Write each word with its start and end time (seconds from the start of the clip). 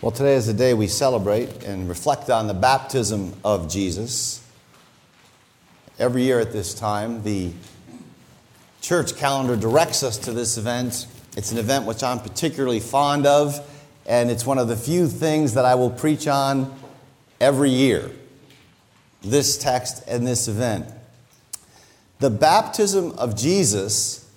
Well, 0.00 0.12
today 0.12 0.36
is 0.36 0.46
the 0.46 0.52
day 0.54 0.74
we 0.74 0.86
celebrate 0.86 1.64
and 1.64 1.88
reflect 1.88 2.30
on 2.30 2.46
the 2.46 2.54
baptism 2.54 3.34
of 3.44 3.68
Jesus. 3.68 4.40
Every 5.98 6.22
year 6.22 6.38
at 6.38 6.52
this 6.52 6.72
time, 6.72 7.24
the 7.24 7.50
church 8.80 9.16
calendar 9.16 9.56
directs 9.56 10.04
us 10.04 10.16
to 10.18 10.32
this 10.32 10.56
event. 10.56 11.08
It's 11.36 11.50
an 11.50 11.58
event 11.58 11.84
which 11.84 12.04
I'm 12.04 12.20
particularly 12.20 12.78
fond 12.78 13.26
of, 13.26 13.58
and 14.06 14.30
it's 14.30 14.46
one 14.46 14.58
of 14.58 14.68
the 14.68 14.76
few 14.76 15.08
things 15.08 15.54
that 15.54 15.64
I 15.64 15.74
will 15.74 15.90
preach 15.90 16.28
on 16.28 16.72
every 17.40 17.70
year 17.70 18.08
this 19.22 19.58
text 19.58 20.04
and 20.06 20.24
this 20.24 20.46
event. 20.46 20.86
The 22.20 22.30
baptism 22.30 23.18
of 23.18 23.36
Jesus, 23.36 24.30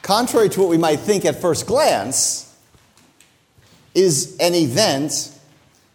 contrary 0.00 0.48
to 0.48 0.60
what 0.60 0.70
we 0.70 0.78
might 0.78 1.00
think 1.00 1.26
at 1.26 1.38
first 1.38 1.66
glance, 1.66 2.49
is 3.94 4.36
an 4.38 4.54
event 4.54 5.32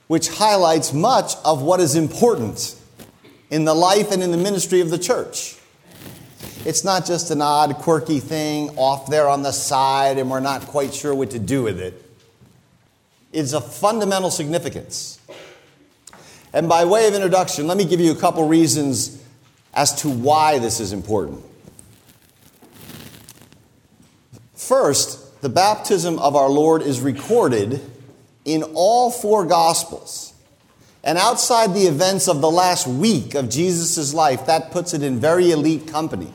which 0.08 0.30
highlights 0.30 0.94
much 0.94 1.34
of 1.44 1.62
what 1.62 1.80
is 1.80 1.96
important 1.96 2.76
in 3.50 3.66
the 3.66 3.74
life 3.74 4.12
and 4.12 4.22
in 4.22 4.32
the 4.32 4.38
ministry 4.38 4.82
of 4.82 4.90
the 4.90 4.98
church. 4.98 5.58
It's 6.66 6.84
not 6.84 7.06
just 7.06 7.32
an 7.32 7.42
odd, 7.42 7.76
quirky 7.76 8.20
thing 8.20 8.72
off 8.78 9.08
there 9.08 9.28
on 9.28 9.44
the 9.44 9.52
side 9.52 10.18
and 10.18 10.30
we're 10.30 10.40
not 10.40 10.62
quite 10.64 10.94
sure 10.94 11.14
what 11.14 11.32
to 11.32 11.40
do 11.40 11.64
with 11.64 11.80
it. 11.80 12.02
It's 13.32 13.54
a 13.54 13.62
fundamental 13.62 14.32
significance. 14.32 15.20
And 16.54 16.70
by 16.70 16.86
way 16.86 17.08
of 17.08 17.14
introduction, 17.14 17.68
let 17.68 17.78
me 17.78 17.86
give 17.86 18.00
you 18.00 18.12
a 18.12 18.16
couple 18.16 18.48
reasons 18.48 19.22
as 19.74 19.94
to 20.02 20.10
why 20.10 20.58
this 20.58 20.80
is 20.80 20.94
important. 20.94 21.44
First, 24.56 25.25
the 25.42 25.50
baptism 25.50 26.20
of 26.20 26.36
our 26.36 26.50
Lord 26.50 26.82
is 26.82 27.02
recorded 27.02 27.82
in 28.46 28.64
all 28.74 29.12
four 29.12 29.46
Gospels. 29.46 30.34
And 31.04 31.18
outside 31.18 31.74
the 31.74 31.84
events 31.84 32.28
of 32.28 32.42
the 32.42 32.50
last 32.50 32.88
week 32.88 33.36
of 33.36 33.50
Jesus' 33.50 34.14
life, 34.14 34.48
that 34.48 34.72
puts 34.72 34.94
it 34.94 35.04
in 35.04 35.20
very 35.20 35.52
elite 35.52 35.88
company. 35.88 36.34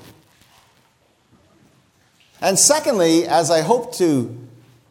And 2.41 2.59
secondly, 2.59 3.27
as 3.27 3.51
I 3.51 3.62
hope 3.62 3.95
to 3.97 4.37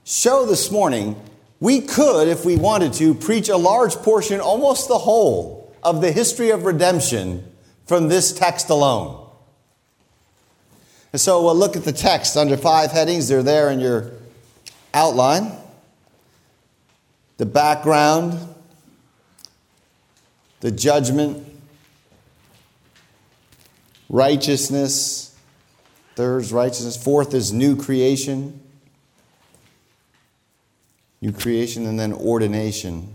show 0.04 0.46
this 0.46 0.70
morning, 0.70 1.16
we 1.60 1.82
could, 1.82 2.28
if 2.28 2.46
we 2.46 2.58
wanted 2.58 2.94
to, 2.94 3.14
preach 3.14 3.50
a 3.50 3.58
large 3.58 3.96
portion, 3.96 4.40
almost 4.40 4.88
the 4.88 4.98
whole, 4.98 5.74
of 5.82 6.02
the 6.02 6.12
history 6.12 6.50
of 6.50 6.66
redemption 6.66 7.50
from 7.86 8.10
this 8.10 8.34
text 8.34 8.70
alone. 8.70 9.29
And 11.12 11.20
so 11.20 11.44
we'll 11.44 11.56
look 11.56 11.76
at 11.76 11.84
the 11.84 11.92
text 11.92 12.38
under 12.38 12.56
five 12.56 12.92
headings. 12.92 13.28
They're 13.28 13.44
there 13.44 13.70
in 13.72 13.80
your 13.80 14.12
outline. 14.94 15.52
The 17.38 17.46
background, 17.46 18.38
the 20.60 20.72
judgment, 20.72 21.46
righteousness. 24.10 25.36
Third 26.16 26.42
is 26.42 26.52
righteousness. 26.52 27.02
Fourth 27.02 27.34
is 27.34 27.54
new 27.54 27.76
creation. 27.76 28.60
New 31.22 31.32
creation 31.32 31.86
and 31.86 32.00
then 32.00 32.14
ordination. 32.14 33.14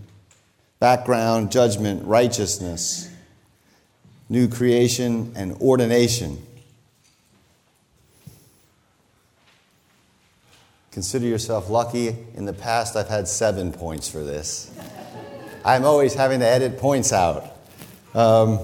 Background, 0.79 1.51
judgment, 1.51 2.05
righteousness, 2.05 3.09
new 4.27 4.47
creation, 4.47 5.31
and 5.35 5.53
ordination. 5.53 6.45
Consider 10.95 11.25
yourself 11.27 11.69
lucky. 11.69 12.15
In 12.35 12.45
the 12.45 12.53
past, 12.53 12.95
I've 12.95 13.09
had 13.09 13.27
seven 13.27 13.73
points 13.73 14.07
for 14.07 14.23
this. 14.23 14.71
I'm 15.65 15.83
always 15.83 16.13
having 16.13 16.39
to 16.39 16.45
edit 16.45 16.77
points 16.77 17.11
out. 17.11 17.53
Um, 18.13 18.59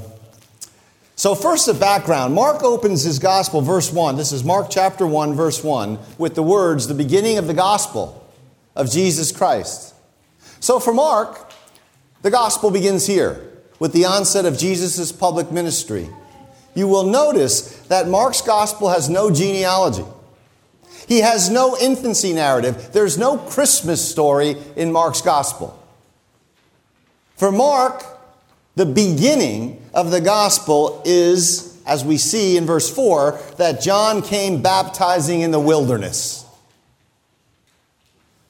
so, 1.17 1.35
first, 1.35 1.65
the 1.65 1.73
background. 1.73 2.33
Mark 2.33 2.63
opens 2.63 3.03
his 3.03 3.19
gospel, 3.19 3.59
verse 3.59 3.91
1. 3.91 4.15
This 4.15 4.31
is 4.31 4.45
Mark 4.45 4.67
chapter 4.69 5.05
1, 5.05 5.33
verse 5.33 5.61
1, 5.61 5.99
with 6.17 6.35
the 6.35 6.41
words, 6.41 6.87
the 6.87 6.93
beginning 6.93 7.37
of 7.37 7.47
the 7.47 7.53
gospel 7.53 8.25
of 8.77 8.89
Jesus 8.89 9.33
Christ. 9.33 9.93
So, 10.61 10.79
for 10.79 10.93
Mark, 10.93 11.51
the 12.21 12.31
gospel 12.31 12.71
begins 12.71 13.07
here 13.07 13.45
with 13.77 13.91
the 13.91 14.05
onset 14.05 14.45
of 14.45 14.57
Jesus' 14.57 15.11
public 15.11 15.51
ministry. 15.51 16.09
You 16.75 16.87
will 16.87 17.03
notice 17.03 17.77
that 17.87 18.07
Mark's 18.07 18.41
gospel 18.41 18.87
has 18.87 19.09
no 19.09 19.31
genealogy. 19.31 20.05
He 21.11 21.19
has 21.19 21.49
no 21.49 21.75
infancy 21.77 22.31
narrative. 22.31 22.93
There's 22.93 23.17
no 23.17 23.37
Christmas 23.37 23.99
story 24.09 24.55
in 24.77 24.93
Mark's 24.93 25.21
gospel. 25.21 25.77
For 27.35 27.51
Mark, 27.51 28.01
the 28.77 28.85
beginning 28.85 29.85
of 29.93 30.09
the 30.09 30.21
gospel 30.21 31.01
is, 31.03 31.77
as 31.85 32.05
we 32.05 32.15
see 32.15 32.55
in 32.55 32.65
verse 32.65 32.89
4, 32.89 33.37
that 33.57 33.81
John 33.81 34.21
came 34.21 34.61
baptizing 34.61 35.41
in 35.41 35.51
the 35.51 35.59
wilderness. 35.59 36.45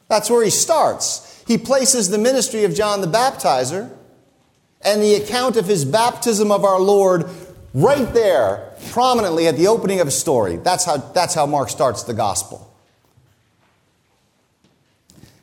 That's 0.08 0.30
where 0.30 0.44
he 0.44 0.52
starts. 0.52 1.44
He 1.48 1.58
places 1.58 2.12
the 2.12 2.20
ministry 2.20 2.64
of 2.64 2.76
John 2.76 3.02
the 3.02 3.08
baptizer 3.08 3.90
and 4.82 5.02
the 5.02 5.16
account 5.16 5.58
of 5.58 5.66
his 5.66 5.84
baptism 5.84 6.52
of 6.52 6.64
our 6.64 6.80
Lord 6.80 7.28
right 7.74 8.14
there 8.14 8.71
prominently 8.92 9.48
at 9.48 9.56
the 9.56 9.68
opening 9.68 10.02
of 10.02 10.08
a 10.08 10.12
story. 10.12 10.58
That's 10.58 10.86
how, 10.86 10.98
that's 10.98 11.34
how 11.34 11.46
Mark 11.46 11.70
starts 11.70 12.04
the 12.04 12.14
gospel. 12.14 12.68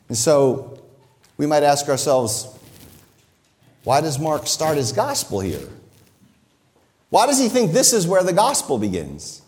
And 0.07 0.17
so 0.17 0.79
we 1.37 1.45
might 1.45 1.63
ask 1.63 1.89
ourselves, 1.89 2.47
why 3.83 4.01
does 4.01 4.19
Mark 4.19 4.47
start 4.47 4.77
his 4.77 4.91
gospel 4.91 5.39
here? 5.39 5.67
Why 7.09 7.25
does 7.25 7.39
he 7.39 7.49
think 7.49 7.71
this 7.71 7.91
is 7.91 8.05
where 8.05 8.23
the 8.23 8.33
gospel 8.33 8.77
begins? 8.77 9.41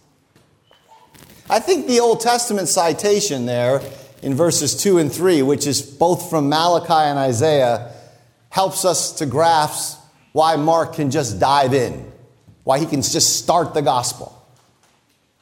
I 1.49 1.59
think 1.59 1.87
the 1.87 1.99
Old 1.99 2.21
Testament 2.21 2.69
citation 2.69 3.45
there 3.45 3.81
in 4.23 4.33
verses 4.33 4.75
2 4.75 4.97
and 4.97 5.11
3, 5.11 5.43
which 5.43 5.67
is 5.67 5.81
both 5.81 6.29
from 6.29 6.49
Malachi 6.49 6.93
and 6.93 7.19
Isaiah, 7.19 7.91
helps 8.49 8.83
us 8.83 9.11
to 9.13 9.25
grasp 9.27 9.99
why 10.31 10.55
Mark 10.55 10.95
can 10.95 11.11
just 11.11 11.39
dive 11.39 11.73
in 11.73 12.10
why 12.63 12.79
he 12.79 12.85
can 12.85 13.01
just 13.01 13.37
start 13.37 13.73
the 13.73 13.81
gospel. 13.81 14.37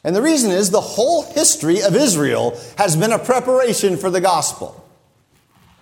And 0.04 0.16
the 0.16 0.22
reason 0.22 0.52
is 0.52 0.70
the 0.70 0.80
whole 0.80 1.24
history 1.24 1.82
of 1.82 1.96
Israel 1.96 2.60
has 2.78 2.96
been 2.96 3.12
a 3.12 3.20
preparation 3.20 3.98
for 3.98 4.10
the 4.10 4.22
gospel. 4.22 4.76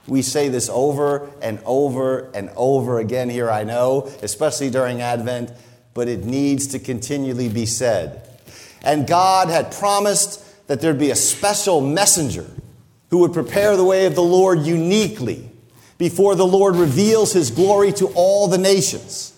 We 0.08 0.22
say 0.22 0.50
this 0.50 0.70
over 0.70 1.30
and 1.42 1.60
over 1.66 2.32
and 2.34 2.50
over 2.56 3.00
again 3.00 3.30
here, 3.30 3.52
I 3.52 3.64
know, 3.64 4.10
especially 4.24 4.70
during 4.70 5.02
Advent, 5.02 5.52
but 5.94 6.08
it 6.08 6.24
needs 6.24 6.68
to 6.68 6.80
continually 6.80 7.50
be 7.50 7.66
said. 7.66 8.24
And 8.84 9.06
God 9.06 9.50
had 9.50 9.72
promised 9.72 10.44
that 10.68 10.82
there'd 10.82 11.00
be 11.00 11.12
a 11.12 11.16
special 11.16 11.82
messenger 11.82 12.46
who 13.10 13.20
would 13.20 13.34
prepare 13.34 13.76
the 13.76 13.84
way 13.84 14.06
of 14.06 14.16
the 14.16 14.24
Lord 14.24 14.62
uniquely 14.62 15.50
before 15.98 16.36
the 16.36 16.48
Lord 16.48 16.76
reveals 16.76 17.34
his 17.34 17.52
glory 17.52 17.92
to 17.94 18.08
all 18.16 18.48
the 18.48 18.58
nations. 18.58 19.37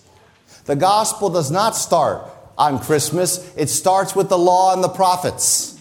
The 0.64 0.76
gospel 0.76 1.30
does 1.30 1.50
not 1.50 1.76
start 1.76 2.28
on 2.56 2.78
Christmas, 2.78 3.54
it 3.56 3.68
starts 3.68 4.14
with 4.14 4.28
the 4.28 4.38
law 4.38 4.74
and 4.74 4.84
the 4.84 4.88
prophets. 4.88 5.78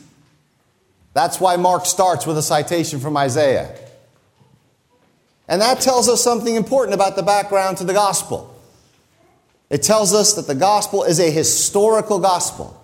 That's 1.14 1.40
why 1.40 1.58
Mark 1.58 1.86
starts 1.86 2.26
with 2.26 2.38
a 2.38 2.42
citation 2.42 3.00
from 3.00 3.18
Isaiah. 3.18 3.76
And 5.48 5.62
that 5.62 5.82
tells 5.82 6.08
us 6.08 6.24
something 6.24 6.56
important 6.56 6.94
about 6.94 7.16
the 7.16 7.24
background 7.24 7.78
to 7.80 7.84
the 7.84 7.94
gospel. 7.94 8.56
It 9.70 9.84
tells 9.84 10.14
us 10.14 10.34
that 10.34 10.48
the 10.48 10.56
gospel 10.56 11.04
is 11.04 11.20
a 11.20 11.30
historical 11.30 12.20
gospel. 12.20 12.82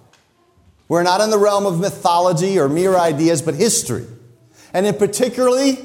We're 0.87 1.03
not 1.03 1.21
in 1.21 1.29
the 1.29 1.37
realm 1.37 1.65
of 1.65 1.79
mythology 1.79 2.59
or 2.59 2.69
mere 2.69 2.95
ideas, 2.95 3.41
but 3.41 3.55
history. 3.55 4.05
And 4.73 4.85
in 4.85 4.95
particularly, 4.95 5.79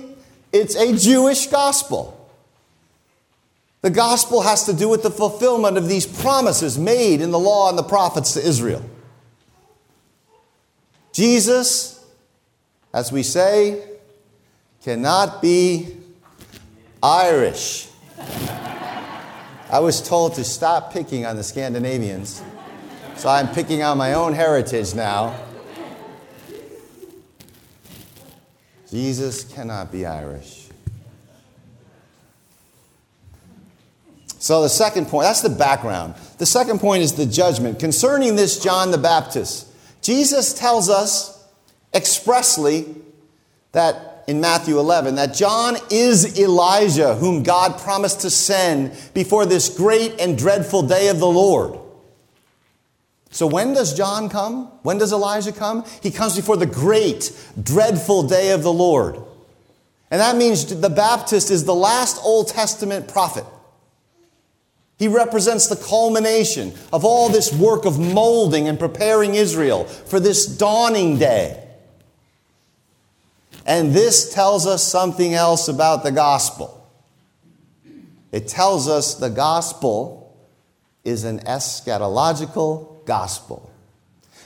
it's 0.53 0.75
a 0.75 0.97
Jewish 0.97 1.47
gospel. 1.47 2.16
The 3.82 3.91
gospel 3.91 4.42
has 4.42 4.65
to 4.65 4.74
do 4.74 4.88
with 4.88 5.03
the 5.03 5.10
fulfillment 5.10 5.78
of 5.78 5.88
these 5.88 6.06
promises 6.06 6.78
made 6.78 7.21
in 7.21 7.30
the 7.30 7.38
law 7.38 7.71
and 7.71 7.78
the 7.78 7.82
prophets 7.82 8.34
to 8.34 8.47
Israel. 8.47 8.84
Jesus, 11.12 12.04
as 12.92 13.10
we 13.10 13.22
say, 13.22 13.82
cannot 14.82 15.41
be 15.41 15.97
Irish. 17.03 17.88
I 19.71 19.78
was 19.78 20.03
told 20.03 20.34
to 20.34 20.44
stop 20.44 20.92
picking 20.92 21.24
on 21.24 21.36
the 21.36 21.42
Scandinavians, 21.42 22.42
so 23.16 23.28
I'm 23.28 23.48
picking 23.48 23.82
on 23.82 23.97
my 23.97 24.15
own 24.15 24.34
heritage 24.34 24.94
now. 24.94 25.38
Jesus 28.91 29.44
cannot 29.44 29.92
be 29.92 30.04
Irish. 30.04 30.69
So, 34.41 34.63
the 34.63 34.71
second 34.71 35.09
point, 35.09 35.27
that's 35.27 35.42
the 35.42 35.51
background. 35.51 36.15
The 36.39 36.47
second 36.47 36.81
point 36.81 37.03
is 37.03 37.13
the 37.13 37.27
judgment. 37.27 37.78
Concerning 37.78 38.37
this 38.37 38.59
John 38.59 38.91
the 38.91 38.97
Baptist, 38.97 39.66
Jesus 40.01 40.54
tells 40.54 40.89
us 40.89 41.47
expressly 41.92 42.87
that 43.72 44.25
in 44.27 44.41
Matthew 44.41 44.78
11 44.78 45.16
that 45.16 45.34
John 45.34 45.77
is 45.91 46.41
Elijah, 46.41 47.16
whom 47.16 47.42
God 47.42 47.78
promised 47.81 48.22
to 48.22 48.31
send 48.31 48.97
before 49.13 49.45
this 49.45 49.69
great 49.69 50.19
and 50.19 50.39
dreadful 50.39 50.83
day 50.83 51.09
of 51.09 51.19
the 51.19 51.28
Lord. 51.28 51.78
So, 53.31 53.47
when 53.47 53.75
does 53.75 53.92
John 53.92 54.31
come? 54.31 54.69
When 54.83 54.97
does 54.97 55.13
Elijah 55.13 55.53
come? 55.53 55.84
He 56.03 56.10
comes 56.10 56.34
before 56.34 56.57
the 56.57 56.65
great, 56.65 57.31
dreadful 57.63 58.22
day 58.22 58.53
of 58.53 58.63
the 58.63 58.72
Lord. 58.72 59.16
And 60.10 60.19
that 60.19 60.37
means 60.37 60.65
the 60.81 60.89
Baptist 60.89 61.51
is 61.51 61.66
the 61.66 61.75
last 61.75 62.19
Old 62.25 62.48
Testament 62.48 63.07
prophet. 63.07 63.45
He 65.00 65.08
represents 65.08 65.66
the 65.66 65.76
culmination 65.76 66.74
of 66.92 67.06
all 67.06 67.30
this 67.30 67.50
work 67.54 67.86
of 67.86 67.98
molding 67.98 68.68
and 68.68 68.78
preparing 68.78 69.34
Israel 69.34 69.84
for 69.84 70.20
this 70.20 70.44
dawning 70.44 71.18
day. 71.18 71.66
And 73.64 73.94
this 73.94 74.34
tells 74.34 74.66
us 74.66 74.86
something 74.86 75.32
else 75.32 75.68
about 75.68 76.04
the 76.04 76.12
gospel. 76.12 76.86
It 78.30 78.47
tells 78.47 78.88
us 78.88 79.14
the 79.14 79.30
gospel 79.30 80.36
is 81.03 81.24
an 81.24 81.38
eschatological 81.41 83.06
gospel. 83.06 83.72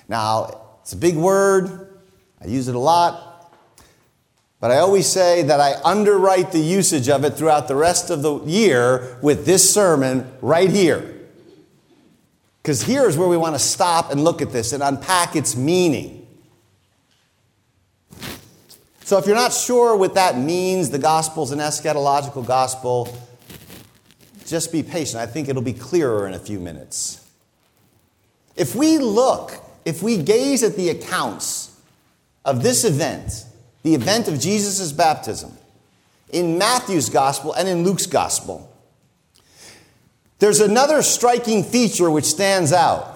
Now, 0.08 0.60
it's 0.82 0.92
a 0.92 0.96
big 0.96 1.16
word, 1.16 1.98
I 2.40 2.46
use 2.46 2.68
it 2.68 2.76
a 2.76 2.78
lot. 2.78 3.33
But 4.64 4.70
I 4.70 4.78
always 4.78 5.06
say 5.06 5.43
that 5.43 5.61
I 5.61 5.75
underwrite 5.84 6.52
the 6.52 6.58
usage 6.58 7.11
of 7.11 7.22
it 7.22 7.34
throughout 7.34 7.69
the 7.69 7.76
rest 7.76 8.08
of 8.08 8.22
the 8.22 8.38
year 8.44 9.19
with 9.20 9.44
this 9.44 9.75
sermon 9.75 10.32
right 10.40 10.70
here. 10.70 11.20
Because 12.62 12.82
here's 12.82 13.19
where 13.19 13.28
we 13.28 13.37
want 13.37 13.55
to 13.56 13.58
stop 13.58 14.11
and 14.11 14.25
look 14.25 14.40
at 14.40 14.52
this 14.52 14.72
and 14.72 14.82
unpack 14.82 15.37
its 15.37 15.55
meaning. 15.55 16.26
So, 19.02 19.19
if 19.19 19.26
you're 19.26 19.37
not 19.37 19.52
sure 19.52 19.99
what 19.99 20.14
that 20.14 20.38
means, 20.38 20.88
the 20.88 20.99
gospel 20.99 21.43
is 21.44 21.50
an 21.50 21.58
eschatological 21.58 22.46
gospel, 22.46 23.14
just 24.46 24.72
be 24.72 24.82
patient. 24.82 25.20
I 25.20 25.26
think 25.26 25.50
it'll 25.50 25.60
be 25.60 25.75
clearer 25.75 26.26
in 26.26 26.32
a 26.32 26.38
few 26.38 26.58
minutes. 26.58 27.22
If 28.56 28.75
we 28.75 28.96
look, 28.96 29.62
if 29.84 30.02
we 30.02 30.22
gaze 30.22 30.62
at 30.62 30.75
the 30.75 30.88
accounts 30.88 31.78
of 32.46 32.62
this 32.62 32.84
event, 32.84 33.44
the 33.84 33.94
event 33.94 34.26
of 34.26 34.40
Jesus' 34.40 34.90
baptism, 34.90 35.56
in 36.31 36.58
Matthew's 36.58 37.10
gospel 37.10 37.52
and 37.52 37.69
in 37.69 37.84
Luke's 37.84 38.06
gospel, 38.06 38.69
there's 40.40 40.60
another 40.60 41.02
striking 41.02 41.62
feature 41.62 42.10
which 42.10 42.25
stands 42.25 42.72
out. 42.72 43.10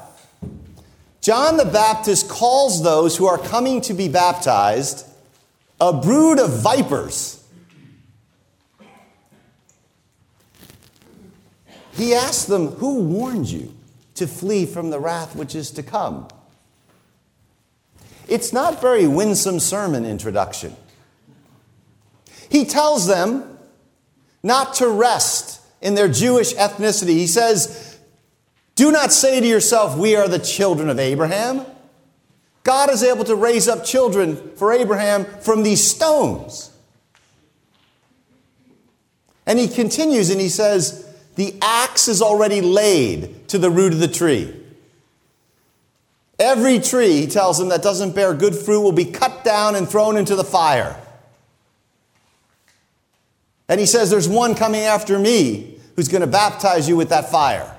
John 1.20 1.56
the 1.56 1.65
Baptist 1.65 2.29
calls 2.29 2.85
those 2.85 3.17
who 3.17 3.26
are 3.26 3.38
coming 3.38 3.81
to 3.82 3.94
be 3.94 4.09
baptized 4.09 5.06
a 5.81 5.93
brood 5.93 6.38
of 6.38 6.62
vipers. 6.62 7.43
He 11.93 12.15
asks 12.15 12.44
them, 12.44 12.69
Who 12.73 13.00
warned 13.00 13.49
you 13.49 13.75
to 14.17 14.26
flee 14.26 14.67
from 14.67 14.91
the 14.91 15.00
wrath 15.00 15.35
which 15.35 15.55
is 15.55 15.70
to 15.73 15.82
come? 15.82 16.29
It's 18.29 18.53
not 18.53 18.81
very 18.81 19.07
winsome 19.07 19.59
sermon 19.59 20.05
introduction. 20.05 20.77
He 22.49 22.65
tells 22.65 23.07
them 23.07 23.59
not 24.43 24.75
to 24.75 24.89
rest 24.89 25.61
in 25.81 25.95
their 25.95 26.09
Jewish 26.09 26.55
ethnicity. 26.55 27.11
He 27.11 27.27
says, 27.27 27.99
Do 28.75 28.93
not 28.93 29.13
say 29.13 29.41
to 29.41 29.47
yourself, 29.47 29.97
We 29.97 30.17
are 30.17 30.29
the 30.29 30.39
children 30.39 30.89
of 30.89 30.99
Abraham. 30.99 31.65
God 32.65 32.91
is 32.91 33.03
able 33.03 33.25
to 33.25 33.35
raise 33.35 33.67
up 33.67 33.85
children 33.85 34.37
for 34.57 34.73
Abraham 34.73 35.25
from 35.25 35.63
these 35.63 35.83
stones. 35.83 36.71
And 39.47 39.59
he 39.59 39.69
continues 39.69 40.29
and 40.29 40.41
he 40.41 40.51
says, 40.51 41.09
The 41.37 41.55
axe 41.63 42.09
is 42.09 42.21
already 42.21 42.61
laid 42.61 43.49
to 43.49 43.59
the 43.59 43.71
root 43.71 43.95
of 43.95 44.01
the 44.01 44.09
tree. 44.09 44.55
Every 46.38 46.79
tree, 46.79 47.20
he 47.20 47.26
tells 47.26 47.58
them, 47.58 47.70
that 47.70 47.82
doesn't 47.82 48.14
bear 48.14 48.32
good 48.32 48.55
fruit 48.55 48.81
will 48.81 48.93
be 48.93 49.06
cut 49.06 49.44
down 49.44 49.75
and 49.75 49.88
thrown 49.88 50.17
into 50.17 50.37
the 50.37 50.44
fire. 50.44 50.96
And 53.69 53.79
he 53.79 53.87
says, 53.87 54.11
There's 54.11 54.29
one 54.29 54.55
coming 54.55 54.82
after 54.82 55.19
me 55.19 55.79
who's 55.96 56.08
going 56.08 56.23
to 56.23 56.26
baptize 56.26 56.88
you 56.88 56.96
with 56.96 57.11
that 57.11 57.31
fire. 57.31 57.75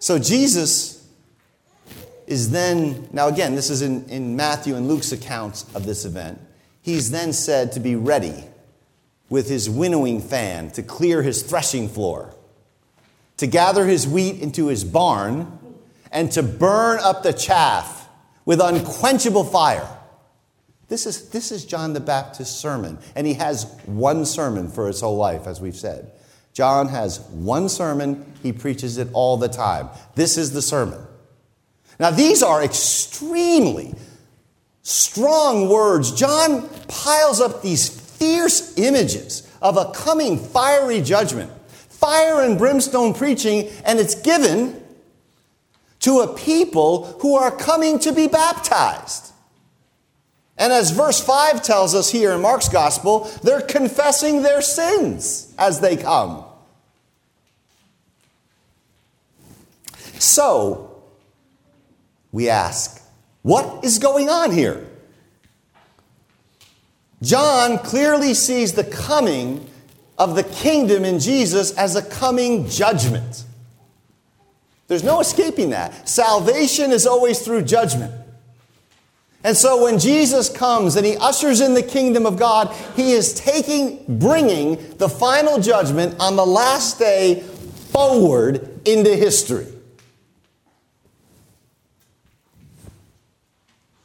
So 0.00 0.18
Jesus 0.18 1.06
is 2.26 2.50
then, 2.50 3.08
now 3.12 3.28
again, 3.28 3.54
this 3.54 3.70
is 3.70 3.82
in, 3.82 4.04
in 4.08 4.36
Matthew 4.36 4.76
and 4.76 4.86
Luke's 4.86 5.12
accounts 5.12 5.64
of 5.74 5.86
this 5.86 6.04
event. 6.04 6.40
He's 6.82 7.10
then 7.10 7.32
said 7.32 7.72
to 7.72 7.80
be 7.80 7.96
ready 7.96 8.44
with 9.28 9.48
his 9.48 9.68
winnowing 9.68 10.20
fan 10.20 10.70
to 10.72 10.82
clear 10.82 11.22
his 11.22 11.42
threshing 11.42 11.88
floor, 11.88 12.34
to 13.38 13.46
gather 13.46 13.86
his 13.86 14.06
wheat 14.06 14.40
into 14.40 14.66
his 14.66 14.84
barn, 14.84 15.58
and 16.12 16.30
to 16.32 16.42
burn 16.42 16.98
up 17.00 17.22
the 17.22 17.32
chaff 17.32 18.08
with 18.44 18.60
unquenchable 18.60 19.44
fire. 19.44 19.88
This 20.88 21.04
is, 21.04 21.28
this 21.28 21.52
is 21.52 21.66
John 21.66 21.92
the 21.92 22.00
Baptist's 22.00 22.56
sermon, 22.56 22.98
and 23.14 23.26
he 23.26 23.34
has 23.34 23.64
one 23.84 24.24
sermon 24.24 24.70
for 24.70 24.86
his 24.86 25.00
whole 25.00 25.16
life, 25.16 25.46
as 25.46 25.60
we've 25.60 25.76
said. 25.76 26.12
John 26.54 26.88
has 26.88 27.20
one 27.20 27.68
sermon, 27.68 28.32
he 28.42 28.52
preaches 28.52 28.96
it 28.96 29.08
all 29.12 29.36
the 29.36 29.48
time. 29.48 29.90
This 30.14 30.38
is 30.38 30.52
the 30.52 30.62
sermon. 30.62 31.00
Now, 32.00 32.10
these 32.10 32.42
are 32.42 32.64
extremely 32.64 33.94
strong 34.82 35.68
words. 35.68 36.12
John 36.12 36.68
piles 36.88 37.40
up 37.40 37.62
these 37.62 37.88
fierce 37.88 38.78
images 38.78 39.46
of 39.60 39.76
a 39.76 39.92
coming 39.92 40.38
fiery 40.38 41.02
judgment, 41.02 41.52
fire 41.98 42.42
and 42.42 42.56
brimstone 42.56 43.12
preaching, 43.12 43.68
and 43.84 43.98
it's 43.98 44.14
given 44.14 44.80
to 45.98 46.20
a 46.20 46.32
people 46.34 47.18
who 47.20 47.34
are 47.34 47.50
coming 47.50 47.98
to 47.98 48.12
be 48.12 48.28
baptized. 48.28 49.32
And 50.56 50.72
as 50.72 50.92
verse 50.92 51.20
5 51.20 51.60
tells 51.60 51.96
us 51.96 52.10
here 52.10 52.32
in 52.32 52.40
Mark's 52.40 52.68
gospel, 52.68 53.30
they're 53.42 53.60
confessing 53.60 54.42
their 54.42 54.62
sins 54.62 55.52
as 55.58 55.80
they 55.80 55.96
come. 55.96 56.44
So, 60.20 61.02
we 62.30 62.48
ask, 62.48 63.02
what 63.42 63.84
is 63.84 63.98
going 63.98 64.28
on 64.28 64.52
here? 64.52 64.86
John 67.22 67.78
clearly 67.78 68.34
sees 68.34 68.74
the 68.74 68.84
coming 68.84 69.67
of 70.18 70.34
the 70.34 70.44
kingdom 70.44 71.04
in 71.04 71.20
Jesus 71.20 71.72
as 71.76 71.94
a 71.96 72.02
coming 72.02 72.68
judgment. 72.68 73.44
There's 74.88 75.04
no 75.04 75.20
escaping 75.20 75.70
that. 75.70 76.08
Salvation 76.08 76.90
is 76.90 77.06
always 77.06 77.40
through 77.40 77.62
judgment. 77.62 78.12
And 79.44 79.56
so 79.56 79.84
when 79.84 79.98
Jesus 79.98 80.48
comes 80.48 80.96
and 80.96 81.06
he 81.06 81.16
ushers 81.16 81.60
in 81.60 81.74
the 81.74 81.82
kingdom 81.82 82.26
of 82.26 82.38
God, 82.38 82.74
he 82.96 83.12
is 83.12 83.34
taking, 83.34 84.18
bringing 84.18 84.96
the 84.96 85.08
final 85.08 85.60
judgment 85.60 86.16
on 86.18 86.36
the 86.36 86.44
last 86.44 86.98
day 86.98 87.42
forward 87.92 88.80
into 88.86 89.14
history. 89.14 89.66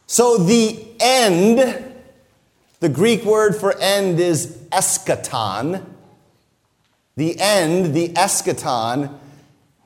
So 0.05 0.37
the 0.37 0.85
end, 0.99 1.83
the 2.79 2.89
Greek 2.89 3.23
word 3.23 3.55
for 3.55 3.75
end 3.79 4.19
is 4.19 4.57
eschaton. 4.71 5.83
The 7.15 7.39
end, 7.39 7.93
the 7.93 8.09
eschaton, 8.09 9.17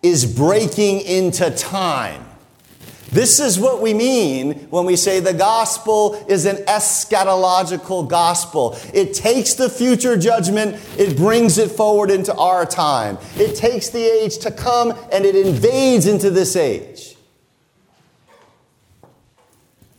is 0.01 0.25
breaking 0.25 1.01
into 1.01 1.49
time. 1.51 2.23
This 3.11 3.39
is 3.39 3.57
what 3.57 3.81
we 3.81 3.93
mean 3.93 4.67
when 4.69 4.85
we 4.85 4.97
say 4.97 5.21
the 5.21 5.33
gospel 5.33 6.15
is 6.27 6.45
an 6.45 6.57
eschatological 6.65 8.07
gospel. 8.07 8.77
It 8.93 9.13
takes 9.13 9.53
the 9.53 9.69
future 9.69 10.17
judgment, 10.17 10.75
it 10.97 11.15
brings 11.15 11.57
it 11.57 11.71
forward 11.71 12.11
into 12.11 12.35
our 12.35 12.65
time. 12.65 13.17
It 13.37 13.55
takes 13.55 13.89
the 13.89 14.03
age 14.03 14.39
to 14.39 14.51
come 14.51 14.93
and 15.11 15.25
it 15.25 15.35
invades 15.35 16.05
into 16.05 16.29
this 16.29 16.55
age. 16.55 17.15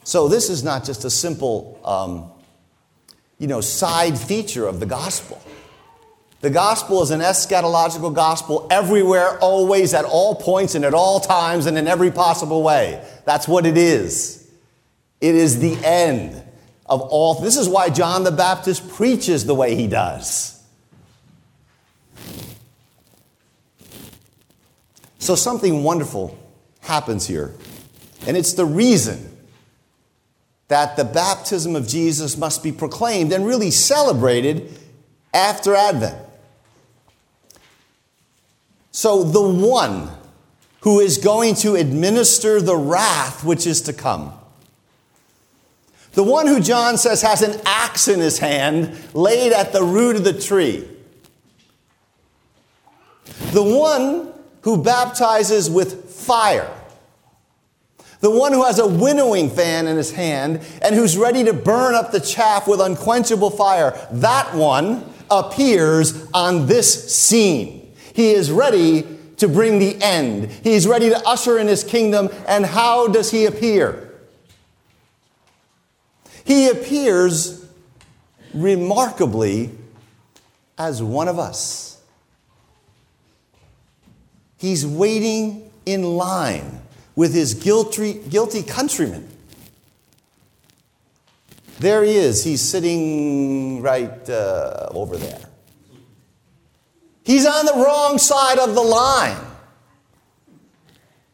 So 0.04 0.28
this 0.28 0.50
is 0.50 0.62
not 0.62 0.84
just 0.84 1.04
a 1.04 1.10
simple, 1.10 1.80
um, 1.84 2.30
you 3.38 3.46
know, 3.46 3.60
side 3.60 4.18
feature 4.18 4.66
of 4.66 4.80
the 4.80 4.86
gospel. 4.86 5.40
The 6.40 6.50
gospel 6.50 7.02
is 7.02 7.10
an 7.10 7.20
eschatological 7.20 8.14
gospel 8.14 8.68
everywhere, 8.70 9.38
always, 9.40 9.92
at 9.92 10.04
all 10.04 10.36
points, 10.36 10.76
and 10.76 10.84
at 10.84 10.94
all 10.94 11.18
times, 11.18 11.66
and 11.66 11.76
in 11.76 11.88
every 11.88 12.12
possible 12.12 12.62
way. 12.62 13.04
That's 13.24 13.48
what 13.48 13.66
it 13.66 13.76
is. 13.76 14.48
It 15.20 15.34
is 15.34 15.58
the 15.58 15.76
end 15.84 16.40
of 16.86 17.00
all. 17.00 17.40
This 17.40 17.56
is 17.56 17.68
why 17.68 17.90
John 17.90 18.22
the 18.22 18.30
Baptist 18.30 18.88
preaches 18.88 19.46
the 19.46 19.54
way 19.54 19.74
he 19.74 19.88
does. 19.88 20.54
So 25.18 25.34
something 25.34 25.82
wonderful 25.82 26.38
happens 26.80 27.26
here, 27.26 27.52
and 28.28 28.36
it's 28.36 28.52
the 28.52 28.64
reason 28.64 29.36
that 30.68 30.96
the 30.96 31.04
baptism 31.04 31.74
of 31.74 31.88
Jesus 31.88 32.36
must 32.36 32.62
be 32.62 32.70
proclaimed 32.70 33.32
and 33.32 33.44
really 33.44 33.72
celebrated 33.72 34.78
after 35.34 35.74
Advent. 35.74 36.27
So, 38.98 39.22
the 39.22 39.40
one 39.40 40.10
who 40.80 40.98
is 40.98 41.18
going 41.18 41.54
to 41.54 41.76
administer 41.76 42.60
the 42.60 42.74
wrath 42.74 43.44
which 43.44 43.64
is 43.64 43.82
to 43.82 43.92
come, 43.92 44.32
the 46.14 46.24
one 46.24 46.48
who 46.48 46.58
John 46.58 46.98
says 46.98 47.22
has 47.22 47.42
an 47.42 47.60
axe 47.64 48.08
in 48.08 48.18
his 48.18 48.40
hand 48.40 48.98
laid 49.14 49.52
at 49.52 49.72
the 49.72 49.84
root 49.84 50.16
of 50.16 50.24
the 50.24 50.32
tree, 50.32 50.84
the 53.52 53.62
one 53.62 54.32
who 54.62 54.82
baptizes 54.82 55.70
with 55.70 56.10
fire. 56.10 56.68
The 58.18 58.32
one 58.32 58.52
who 58.52 58.64
has 58.64 58.80
a 58.80 58.88
winnowing 58.88 59.48
fan 59.48 59.86
in 59.86 59.96
his 59.96 60.10
hand 60.10 60.60
and 60.82 60.96
who's 60.96 61.16
ready 61.16 61.44
to 61.44 61.52
burn 61.52 61.94
up 61.94 62.10
the 62.10 62.18
chaff 62.18 62.66
with 62.66 62.80
unquenchable 62.80 63.50
fire, 63.50 63.96
that 64.10 64.56
one 64.56 65.08
appears 65.30 66.28
on 66.34 66.66
this 66.66 67.14
scene. 67.14 67.87
He 68.18 68.32
is 68.32 68.50
ready 68.50 69.06
to 69.36 69.46
bring 69.46 69.78
the 69.78 69.96
end. 70.02 70.50
He's 70.64 70.88
ready 70.88 71.08
to 71.08 71.24
usher 71.24 71.56
in 71.56 71.68
his 71.68 71.84
kingdom. 71.84 72.30
And 72.48 72.66
how 72.66 73.06
does 73.06 73.30
he 73.30 73.46
appear? 73.46 74.12
He 76.44 76.68
appears 76.68 77.64
remarkably 78.52 79.70
as 80.76 81.00
one 81.00 81.28
of 81.28 81.38
us. 81.38 82.02
He's 84.56 84.84
waiting 84.84 85.70
in 85.86 86.02
line 86.02 86.82
with 87.14 87.32
his 87.32 87.54
guilty, 87.54 88.14
guilty 88.14 88.64
countrymen. 88.64 89.28
There 91.78 92.02
he 92.02 92.16
is. 92.16 92.42
He's 92.42 92.62
sitting 92.62 93.80
right 93.80 94.28
uh, 94.28 94.88
over 94.90 95.16
there. 95.16 95.47
He's 97.28 97.44
on 97.44 97.66
the 97.66 97.74
wrong 97.74 98.16
side 98.16 98.58
of 98.58 98.74
the 98.74 98.80
line. 98.80 99.36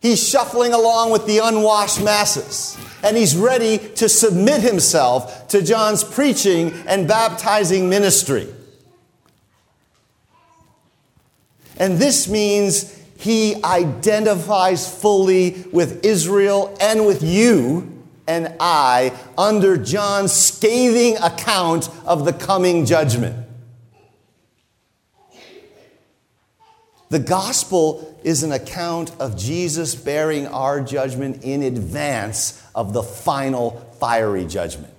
He's 0.01 0.29
shuffling 0.29 0.73
along 0.73 1.13
with 1.13 1.25
the 1.25 1.39
unwashed 1.39 2.03
masses. 2.03 2.77
And 3.05 3.17
he's 3.17 3.37
ready 3.37 3.79
to 3.79 4.09
submit 4.09 4.61
himself 4.61 5.47
to 5.49 5.63
John's 5.63 6.03
preaching 6.03 6.73
and 6.89 7.07
baptizing 7.07 7.89
ministry. 7.89 8.49
And 11.77 11.99
this 11.99 12.29
means 12.29 13.01
he 13.17 13.63
identifies 13.63 14.93
fully 15.01 15.65
with 15.71 16.05
Israel 16.05 16.77
and 16.81 17.07
with 17.07 17.23
you 17.23 18.05
and 18.27 18.53
I 18.59 19.17
under 19.39 19.77
John's 19.77 20.33
scathing 20.33 21.19
account 21.19 21.89
of 22.05 22.25
the 22.25 22.33
coming 22.33 22.85
judgment. 22.85 23.44
The 27.15 27.21
gospel 27.21 28.19
is 28.25 28.43
an 28.43 28.51
account 28.51 29.13
of 29.21 29.39
Jesus 29.39 29.95
bearing 29.95 30.49
our 30.49 30.81
judgment 30.81 31.45
in 31.45 31.63
advance 31.63 32.61
of 32.75 32.93
the 32.93 33.05
final 33.05 33.89
fiery 34.01 34.45
judgment. 34.45 34.93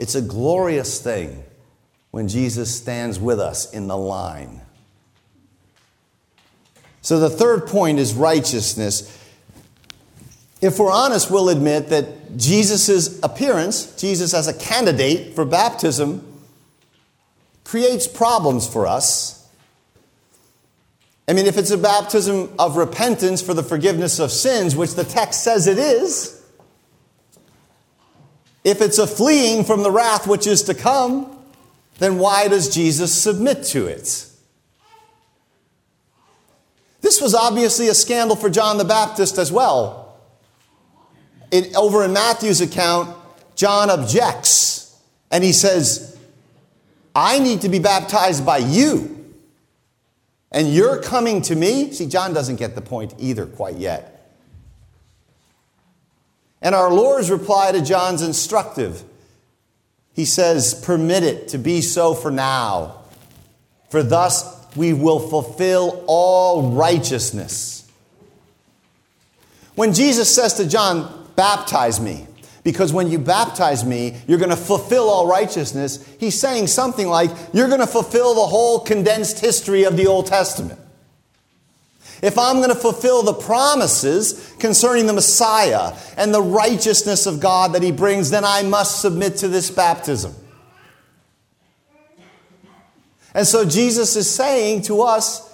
It's 0.00 0.16
a 0.16 0.20
glorious 0.20 1.00
thing 1.00 1.44
when 2.10 2.26
Jesus 2.26 2.74
stands 2.74 3.20
with 3.20 3.38
us 3.38 3.72
in 3.72 3.86
the 3.86 3.96
line. 3.96 4.60
So 7.02 7.20
the 7.20 7.30
third 7.30 7.68
point 7.68 8.00
is 8.00 8.14
righteousness. 8.14 9.16
If 10.60 10.80
we're 10.80 10.90
honest, 10.90 11.30
we'll 11.30 11.50
admit 11.50 11.90
that 11.90 12.36
Jesus' 12.36 13.20
appearance, 13.22 13.94
Jesus 13.94 14.34
as 14.34 14.48
a 14.48 14.54
candidate 14.54 15.36
for 15.36 15.44
baptism, 15.44 16.26
creates 17.70 18.08
problems 18.08 18.66
for 18.66 18.84
us. 18.84 19.48
I 21.28 21.34
mean, 21.34 21.46
if 21.46 21.56
it's 21.56 21.70
a 21.70 21.78
baptism 21.78 22.52
of 22.58 22.76
repentance 22.76 23.40
for 23.40 23.54
the 23.54 23.62
forgiveness 23.62 24.18
of 24.18 24.32
sins, 24.32 24.74
which 24.74 24.94
the 24.94 25.04
text 25.04 25.44
says 25.44 25.68
it 25.68 25.78
is, 25.78 26.44
if 28.64 28.80
it's 28.80 28.98
a 28.98 29.06
fleeing 29.06 29.62
from 29.62 29.84
the 29.84 29.90
wrath 29.92 30.26
which 30.26 30.48
is 30.48 30.64
to 30.64 30.74
come, 30.74 31.38
then 32.00 32.18
why 32.18 32.48
does 32.48 32.74
Jesus 32.74 33.14
submit 33.14 33.62
to 33.66 33.86
it? 33.86 34.26
This 37.02 37.22
was 37.22 37.36
obviously 37.36 37.86
a 37.86 37.94
scandal 37.94 38.34
for 38.34 38.50
John 38.50 38.78
the 38.78 38.84
Baptist 38.84 39.38
as 39.38 39.52
well. 39.52 40.18
It, 41.52 41.76
over 41.76 42.04
in 42.04 42.12
Matthew's 42.14 42.60
account, 42.60 43.16
John 43.54 43.90
objects 43.90 45.00
and 45.30 45.44
he 45.44 45.52
says, 45.52 46.09
I 47.14 47.38
need 47.38 47.62
to 47.62 47.68
be 47.68 47.78
baptized 47.78 48.44
by 48.46 48.58
you. 48.58 49.16
And 50.52 50.72
you're 50.72 51.00
coming 51.00 51.42
to 51.42 51.54
me? 51.54 51.92
See, 51.92 52.06
John 52.06 52.32
doesn't 52.32 52.56
get 52.56 52.74
the 52.74 52.80
point 52.80 53.14
either 53.18 53.46
quite 53.46 53.76
yet. 53.76 54.16
And 56.62 56.74
our 56.74 56.92
Lord's 56.92 57.30
reply 57.30 57.72
to 57.72 57.82
John's 57.82 58.22
instructive. 58.22 59.02
He 60.12 60.24
says, 60.24 60.74
Permit 60.74 61.22
it 61.22 61.48
to 61.48 61.58
be 61.58 61.80
so 61.80 62.14
for 62.14 62.30
now, 62.30 63.02
for 63.88 64.02
thus 64.02 64.56
we 64.76 64.92
will 64.92 65.20
fulfill 65.20 66.04
all 66.06 66.72
righteousness. 66.72 67.88
When 69.74 69.94
Jesus 69.94 70.32
says 70.34 70.54
to 70.54 70.68
John, 70.68 71.16
Baptize 71.36 72.00
me, 72.00 72.26
because 72.62 72.92
when 72.92 73.10
you 73.10 73.18
baptize 73.18 73.84
me, 73.84 74.20
you're 74.26 74.38
going 74.38 74.50
to 74.50 74.56
fulfill 74.56 75.08
all 75.08 75.26
righteousness, 75.26 76.06
he's 76.18 76.38
saying 76.38 76.66
something 76.66 77.08
like, 77.08 77.30
You're 77.52 77.68
going 77.68 77.80
to 77.80 77.86
fulfill 77.86 78.34
the 78.34 78.46
whole 78.46 78.80
condensed 78.80 79.40
history 79.40 79.84
of 79.84 79.96
the 79.96 80.06
Old 80.06 80.26
Testament. 80.26 80.78
If 82.22 82.38
I'm 82.38 82.56
going 82.56 82.68
to 82.68 82.74
fulfill 82.74 83.22
the 83.22 83.32
promises 83.32 84.54
concerning 84.58 85.06
the 85.06 85.14
Messiah 85.14 85.96
and 86.18 86.34
the 86.34 86.42
righteousness 86.42 87.26
of 87.26 87.40
God 87.40 87.72
that 87.72 87.82
he 87.82 87.92
brings, 87.92 88.28
then 88.28 88.44
I 88.44 88.62
must 88.62 89.00
submit 89.00 89.36
to 89.38 89.48
this 89.48 89.70
baptism. 89.70 90.34
And 93.32 93.46
so 93.46 93.64
Jesus 93.64 94.16
is 94.16 94.28
saying 94.28 94.82
to 94.82 95.02
us, 95.02 95.48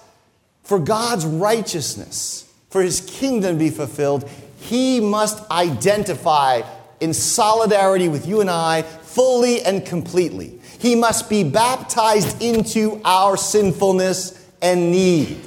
for 0.64 0.80
God's 0.80 1.24
righteousness, 1.24 2.52
for 2.70 2.82
his 2.82 3.00
kingdom 3.00 3.54
to 3.54 3.58
be 3.58 3.70
fulfilled, 3.70 4.28
he 4.58 4.98
must 5.00 5.48
identify 5.48 6.62
in 7.00 7.12
solidarity 7.14 8.08
with 8.08 8.26
you 8.26 8.40
and 8.40 8.50
I 8.50 8.82
fully 8.82 9.62
and 9.62 9.84
completely. 9.84 10.60
He 10.78 10.94
must 10.94 11.28
be 11.28 11.44
baptized 11.44 12.42
into 12.42 13.00
our 13.04 13.36
sinfulness 13.36 14.46
and 14.60 14.90
need. 14.90 15.38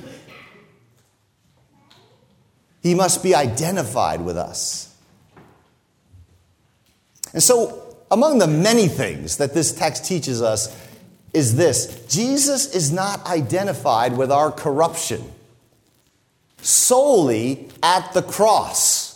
He 2.82 2.96
must 2.96 3.22
be 3.22 3.36
identified 3.36 4.22
with 4.22 4.38
us. 4.38 4.96
And 7.34 7.44
so, 7.44 7.96
among 8.10 8.40
the 8.40 8.48
many 8.48 8.88
things 8.88 9.38
that 9.38 9.54
this 9.54 9.72
text 9.72 10.06
teaches 10.06 10.42
us 10.42 10.76
is 11.34 11.56
this 11.56 12.06
Jesus 12.08 12.74
is 12.74 12.92
not 12.92 13.26
identified 13.28 14.18
with 14.18 14.32
our 14.32 14.52
corruption 14.52 15.24
solely 16.62 17.70
at 17.82 18.14
the 18.14 18.22
cross, 18.22 19.09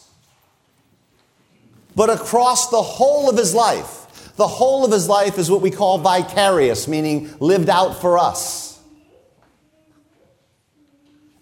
but 1.95 2.09
across 2.09 2.69
the 2.69 2.81
whole 2.81 3.29
of 3.29 3.37
his 3.37 3.53
life. 3.53 4.33
The 4.35 4.47
whole 4.47 4.83
of 4.83 4.91
his 4.91 5.07
life 5.07 5.37
is 5.37 5.51
what 5.51 5.61
we 5.61 5.69
call 5.69 5.99
vicarious, 5.99 6.87
meaning 6.87 7.33
lived 7.39 7.69
out 7.69 8.01
for 8.01 8.17
us. 8.17 8.81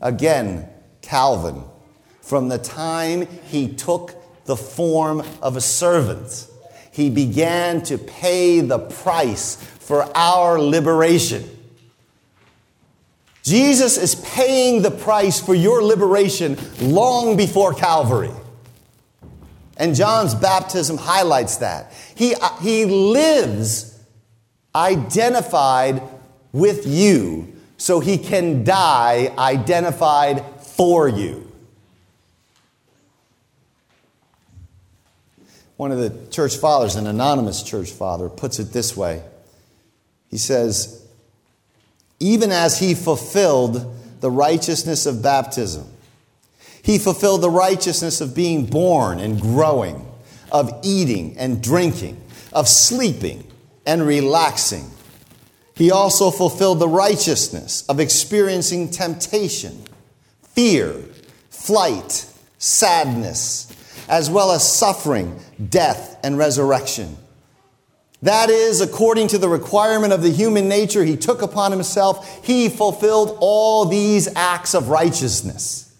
Again, 0.02 0.68
Calvin, 1.02 1.64
from 2.22 2.50
the 2.50 2.58
time 2.58 3.28
he 3.46 3.74
took 3.74 4.16
the 4.46 4.58
form 4.58 5.24
of 5.42 5.56
a 5.56 5.62
servant, 5.62 6.48
he 6.92 7.10
began 7.10 7.82
to 7.84 7.98
pay 7.98 8.60
the 8.60 8.80
price 8.80 9.56
for 9.56 10.10
our 10.18 10.60
liberation. 10.60 11.46
Jesus 13.44 13.98
is 13.98 14.16
paying 14.16 14.82
the 14.82 14.92
price 14.92 15.40
for 15.40 15.56
your 15.56 15.82
liberation 15.84 16.58
long 16.80 17.38
before 17.38 17.74
Calvary. 17.74 18.32
And 19.82 19.96
John's 19.96 20.36
baptism 20.36 20.96
highlights 20.96 21.58
that. 21.58 21.92
He, 22.14 22.36
uh, 22.36 22.56
he 22.58 22.86
lives 22.86 24.00
identified 24.76 26.04
with 26.52 26.86
you 26.86 27.56
so 27.78 28.00
he 28.00 28.20
can 28.20 28.64
die 28.64 29.34
identified 29.40 30.46
for 30.62 31.10
you. 31.10 31.52
One 35.78 35.92
of 35.92 35.98
the 35.98 36.30
church 36.30 36.58
fathers, 36.58 36.96
an 36.96 37.08
anonymous 37.08 37.64
church 37.64 37.90
father, 37.90 38.30
puts 38.30 38.60
it 38.60 38.72
this 38.72 38.96
way 38.96 39.24
He 40.30 40.38
says, 40.38 41.04
Even 42.20 42.52
as 42.52 42.78
he 42.78 42.94
fulfilled 42.94 44.00
the 44.20 44.30
righteousness 44.30 45.08
of 45.08 45.24
baptism, 45.24 45.92
He 46.84 46.98
fulfilled 46.98 47.42
the 47.42 47.50
righteousness 47.50 48.22
of 48.22 48.36
being 48.36 48.66
born 48.66 49.20
and 49.20 49.40
growing, 49.40 50.06
of 50.52 50.80
eating 50.84 51.38
and 51.38 51.62
drinking, 51.62 52.22
of 52.52 52.68
sleeping 52.68 53.46
and 53.86 54.06
relaxing. 54.06 54.90
He 55.76 55.92
also 55.92 56.32
fulfilled 56.32 56.80
the 56.80 56.88
righteousness 56.88 57.84
of 57.88 58.00
experiencing 58.00 58.92
temptation, 58.92 59.84
fear, 60.44 60.94
flight, 61.50 62.26
sadness, 62.58 63.68
as 64.10 64.30
well 64.30 64.52
as 64.52 64.70
suffering, 64.70 65.40
death, 65.70 66.20
and 66.24 66.38
resurrection. 66.38 67.18
That 68.22 68.50
is, 68.52 68.82
according 68.82 69.30
to 69.30 69.40
the 69.40 69.50
requirement 69.50 70.14
of 70.14 70.22
the 70.22 70.30
human 70.30 70.68
nature 70.70 71.04
he 71.04 71.18
took 71.18 71.42
upon 71.42 71.72
himself, 71.72 72.46
he 72.46 72.70
fulfilled 72.70 73.38
all 73.40 73.86
these 73.86 74.28
acts 74.36 74.76
of 74.76 74.90
righteousness. 74.90 75.91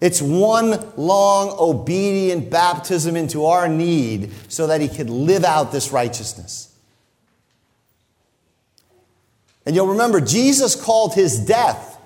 It's 0.00 0.20
one 0.20 0.92
long, 0.96 1.56
obedient 1.58 2.50
baptism 2.50 3.16
into 3.16 3.46
our 3.46 3.68
need 3.68 4.32
so 4.48 4.66
that 4.66 4.80
he 4.80 4.88
could 4.88 5.08
live 5.08 5.44
out 5.44 5.72
this 5.72 5.90
righteousness. 5.90 6.74
And 9.64 9.74
you'll 9.74 9.88
remember, 9.88 10.20
Jesus 10.20 10.76
called 10.76 11.14
his 11.14 11.38
death, 11.38 11.98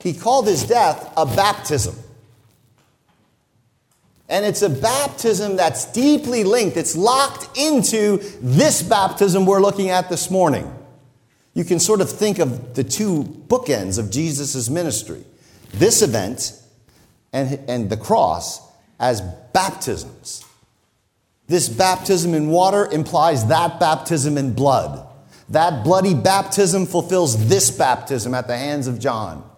he 0.00 0.14
called 0.14 0.46
his 0.46 0.64
death 0.64 1.12
a 1.16 1.26
baptism. 1.26 1.96
And 4.28 4.46
it's 4.46 4.62
a 4.62 4.70
baptism 4.70 5.56
that's 5.56 5.92
deeply 5.92 6.44
linked, 6.44 6.76
it's 6.76 6.96
locked 6.96 7.58
into 7.58 8.18
this 8.40 8.82
baptism 8.82 9.44
we're 9.44 9.60
looking 9.60 9.90
at 9.90 10.08
this 10.08 10.30
morning. 10.30 10.72
You 11.52 11.64
can 11.64 11.78
sort 11.78 12.00
of 12.00 12.10
think 12.10 12.38
of 12.38 12.74
the 12.74 12.84
two 12.84 13.24
bookends 13.24 13.98
of 13.98 14.10
Jesus' 14.10 14.70
ministry 14.70 15.24
this 15.74 16.02
event 16.02 16.61
and, 17.32 17.58
and 17.68 17.90
the 17.90 17.96
cross 17.96 18.60
as 19.00 19.20
baptisms. 19.52 20.44
This 21.48 21.68
baptism 21.68 22.34
in 22.34 22.48
water 22.48 22.86
implies 22.90 23.46
that 23.48 23.80
baptism 23.80 24.38
in 24.38 24.54
blood. 24.54 25.06
That 25.48 25.84
bloody 25.84 26.14
baptism 26.14 26.86
fulfills 26.86 27.48
this 27.48 27.70
baptism 27.70 28.32
at 28.32 28.46
the 28.46 28.56
hands 28.56 28.86
of 28.86 28.98
John. 28.98 29.48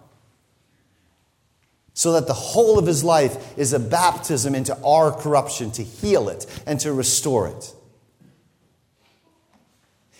So 1.93 2.11
that 2.13 2.27
the 2.27 2.33
whole 2.33 2.77
of 2.77 2.85
his 2.85 3.03
life 3.03 3.57
is 3.57 3.71
a 3.71 3.79
baptism 3.79 4.55
into 4.55 4.77
our 4.83 5.11
corruption 5.11 5.71
to 5.71 5.83
heal 5.83 6.27
it 6.27 6.45
and 6.65 6.79
to 6.81 6.91
restore 6.91 7.47
it. 7.47 7.73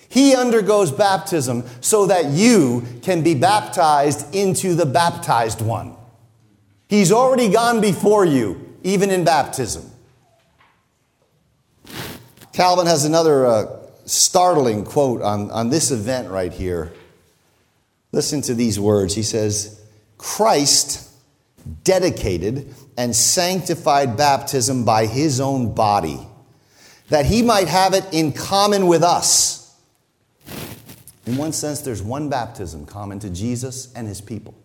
He 0.07 0.33
undergoes 0.33 0.93
baptism 0.93 1.65
so 1.81 2.05
that 2.07 2.27
you 2.27 2.85
can 3.01 3.21
be 3.21 3.35
baptized 3.35 4.33
into 4.33 4.75
the 4.75 4.85
baptized 4.85 5.61
one. 5.61 5.97
He's 6.95 7.11
already 7.11 7.49
gone 7.49 7.81
before 7.81 8.23
you, 8.23 8.73
even 8.81 9.11
in 9.11 9.25
baptism. 9.25 9.91
Calvin 12.53 12.87
has 12.87 13.03
another 13.03 13.45
uh, 13.45 13.65
startling 14.05 14.85
quote 14.85 15.21
on, 15.21 15.51
on 15.51 15.69
this 15.69 15.91
event 15.91 16.29
right 16.29 16.53
here. 16.53 16.93
Listen 18.13 18.41
to 18.43 18.53
these 18.53 18.79
words. 18.79 19.13
He 19.13 19.23
says, 19.23 19.81
Christ 20.17 21.11
dedicated 21.83 22.73
and 22.97 23.13
sanctified 23.13 24.15
baptism 24.15 24.85
by 24.85 25.05
his 25.05 25.41
own 25.41 25.75
body, 25.75 26.25
that 27.09 27.25
he 27.25 27.41
might 27.41 27.67
have 27.67 27.93
it 27.93 28.05
in 28.13 28.31
common 28.31 28.87
with 28.87 29.03
us. 29.03 29.77
In 31.25 31.35
one 31.35 31.51
sense, 31.51 31.81
there's 31.81 32.01
one 32.01 32.29
baptism 32.29 32.85
common 32.85 33.19
to 33.19 33.29
Jesus 33.29 33.91
and 33.95 34.07
his 34.07 34.21
people. 34.21 34.55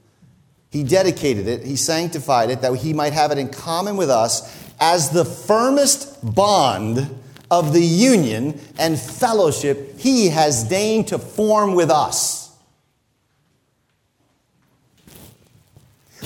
He 0.70 0.84
dedicated 0.84 1.48
it, 1.48 1.64
he 1.64 1.74
sanctified 1.74 2.50
it, 2.50 2.60
that 2.62 2.76
he 2.76 2.92
might 2.92 3.12
have 3.12 3.32
it 3.32 3.38
in 3.38 3.48
common 3.48 3.96
with 3.96 4.08
us 4.08 4.56
as 4.78 5.10
the 5.10 5.24
firmest 5.24 6.34
bond 6.34 7.16
of 7.50 7.72
the 7.72 7.82
union 7.82 8.58
and 8.78 8.98
fellowship 8.98 9.98
he 9.98 10.28
has 10.28 10.64
deigned 10.64 11.08
to 11.08 11.18
form 11.18 11.74
with 11.74 11.90
us. 11.90 12.56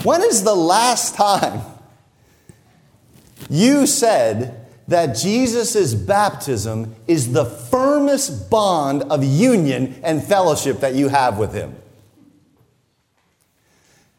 When 0.02 0.22
is 0.22 0.44
the 0.44 0.54
last 0.54 1.14
time 1.14 1.62
you 3.48 3.86
said 3.86 4.66
that 4.88 5.16
Jesus' 5.16 5.94
baptism 5.94 6.94
is 7.06 7.32
the 7.32 7.46
firmest 7.46 8.50
bond 8.50 9.04
of 9.04 9.24
union 9.24 9.98
and 10.02 10.22
fellowship 10.22 10.80
that 10.80 10.94
you 10.94 11.08
have 11.08 11.38
with 11.38 11.54
him? 11.54 11.74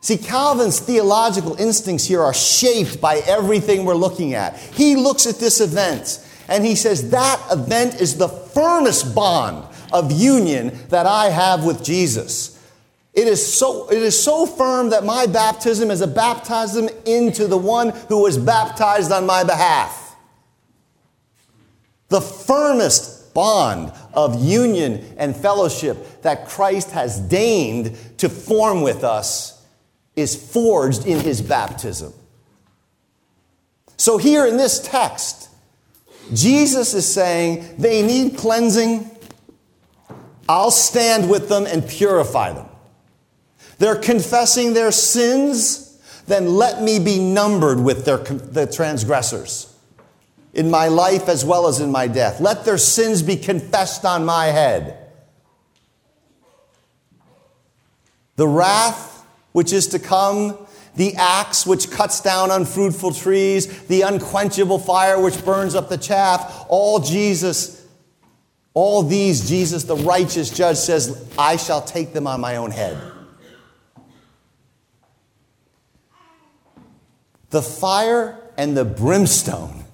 See, 0.06 0.18
Calvin's 0.18 0.80
theological 0.80 1.56
instincts 1.56 2.06
here 2.06 2.22
are 2.22 2.32
shaped 2.32 3.02
by 3.02 3.24
everything 3.26 3.86
we're 3.86 3.96
looking 3.96 4.36
at. 4.36 4.56
He 4.56 4.96
looks 4.96 5.26
at 5.26 5.40
this 5.40 5.60
event 5.60 6.24
and 6.48 6.64
he 6.64 6.76
says, 6.76 7.10
That 7.10 7.42
event 7.50 8.00
is 8.00 8.16
the 8.16 8.28
firmest 8.28 9.16
bond 9.16 9.66
of 9.92 10.12
union 10.12 10.78
that 10.90 11.08
I 11.08 11.32
have 11.32 11.66
with 11.66 11.84
Jesus. 11.84 12.64
It 13.16 13.28
is, 13.28 13.44
so, 13.44 13.90
it 13.90 13.98
is 13.98 14.24
so 14.24 14.46
firm 14.46 14.92
that 14.92 15.06
my 15.06 15.26
baptism 15.26 15.90
is 15.90 16.02
a 16.02 16.08
baptism 16.08 16.88
into 17.08 17.48
the 17.48 17.58
one 17.58 17.90
who 18.08 18.22
was 18.22 18.38
baptized 18.38 19.12
on 19.12 19.26
my 19.26 19.44
behalf. 19.44 20.16
The 22.10 22.22
firmest 22.22 23.34
bond 23.34 23.92
of 24.14 24.46
union 24.46 25.04
and 25.18 25.36
fellowship 25.36 26.22
that 26.22 26.48
Christ 26.48 26.92
has 26.92 27.20
deigned 27.20 27.98
to 28.20 28.30
form 28.30 28.84
with 28.84 29.04
us 29.04 29.55
is 30.16 30.36
forged 30.36 31.06
in 31.06 31.20
his 31.20 31.42
baptism. 31.42 32.14
So, 33.98 34.18
here 34.18 34.46
in 34.46 34.58
this 34.58 34.80
text, 34.80 35.50
Jesus 36.34 36.94
is 36.94 37.12
saying 37.12 37.76
they 37.78 38.02
need 38.02 38.38
cleansing. 38.38 39.10
I'll 40.48 40.72
stand 40.72 41.30
with 41.30 41.50
them 41.50 41.66
and 41.66 41.88
purify 41.88 42.54
them. 42.54 42.68
They're 43.78 43.96
confessing 43.96 44.74
their 44.74 44.92
sins, 44.92 46.00
then 46.28 46.56
let 46.56 46.82
me 46.82 47.00
be 47.00 47.20
numbered 47.20 47.80
with 47.80 48.06
their, 48.06 48.18
the 48.18 48.68
transgressors 48.68 49.74
in 50.54 50.72
my 50.72 50.88
life 50.88 51.28
as 51.28 51.44
well 51.44 51.68
as 51.68 51.80
in 51.80 51.92
my 51.92 52.08
death. 52.08 52.40
Let 52.40 52.64
their 52.64 52.78
sins 52.78 53.22
be 53.22 53.36
confessed 53.36 54.06
on 54.06 54.26
my 54.26 54.46
head. 54.46 54.98
The 58.38 58.48
wrath 58.48 59.15
which 59.56 59.72
is 59.72 59.88
to 59.88 60.00
come 60.00 60.54
the 60.96 61.16
axe 61.16 61.66
which 61.66 61.90
cuts 61.90 62.20
down 62.20 62.52
unfruitful 62.52 63.14
trees, 63.14 63.84
the 63.84 64.02
unquenchable 64.02 64.78
fire 64.78 65.18
which 65.18 65.46
burns 65.46 65.76
up 65.76 65.88
the 65.88 65.98
chaff, 65.98 66.66
all 66.68 67.00
Jesus, 67.00 67.88
all 68.74 69.02
these, 69.02 69.48
Jesus, 69.48 69.86
the 69.86 69.96
righteous 69.96 70.50
judge, 70.50 70.76
says, 70.76 71.26
I 71.38 71.56
shall 71.56 71.82
take 71.82 72.12
them 72.12 72.28
on 72.28 72.42
my 72.42 72.58
own 72.58 72.72
head. 72.72 72.98
The 77.52 77.62
fire 77.62 78.38
and 78.58 78.76
the 78.76 78.84
brimstone 78.84 79.86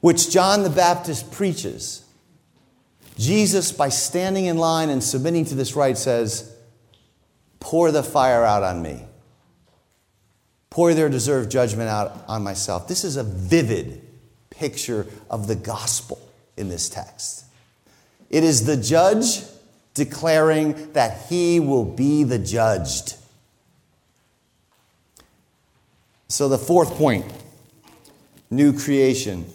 which 0.00 0.30
John 0.30 0.62
the 0.62 0.70
Baptist 0.70 1.32
preaches, 1.32 2.04
Jesus, 3.18 3.72
by 3.72 3.88
standing 3.88 4.44
in 4.44 4.58
line 4.58 4.90
and 4.90 5.02
submitting 5.02 5.44
to 5.46 5.56
this 5.56 5.74
rite, 5.74 5.98
says, 5.98 6.55
Pour 7.60 7.90
the 7.90 8.02
fire 8.02 8.44
out 8.44 8.62
on 8.62 8.82
me 8.82 9.04
pour 10.76 10.92
their 10.92 11.08
deserved 11.08 11.50
judgment 11.50 11.88
out 11.88 12.22
on 12.28 12.42
myself. 12.42 12.86
This 12.86 13.02
is 13.02 13.16
a 13.16 13.24
vivid 13.24 13.98
picture 14.50 15.06
of 15.30 15.46
the 15.46 15.54
gospel 15.54 16.20
in 16.54 16.68
this 16.68 16.90
text. 16.90 17.46
It 18.28 18.44
is 18.44 18.66
the 18.66 18.76
judge 18.76 19.40
declaring 19.94 20.92
that 20.92 21.28
he 21.30 21.60
will 21.60 21.86
be 21.86 22.24
the 22.24 22.38
judged. 22.38 23.14
So, 26.28 26.46
the 26.46 26.58
fourth 26.58 26.90
point 26.96 27.24
new 28.50 28.78
creation. 28.78 29.46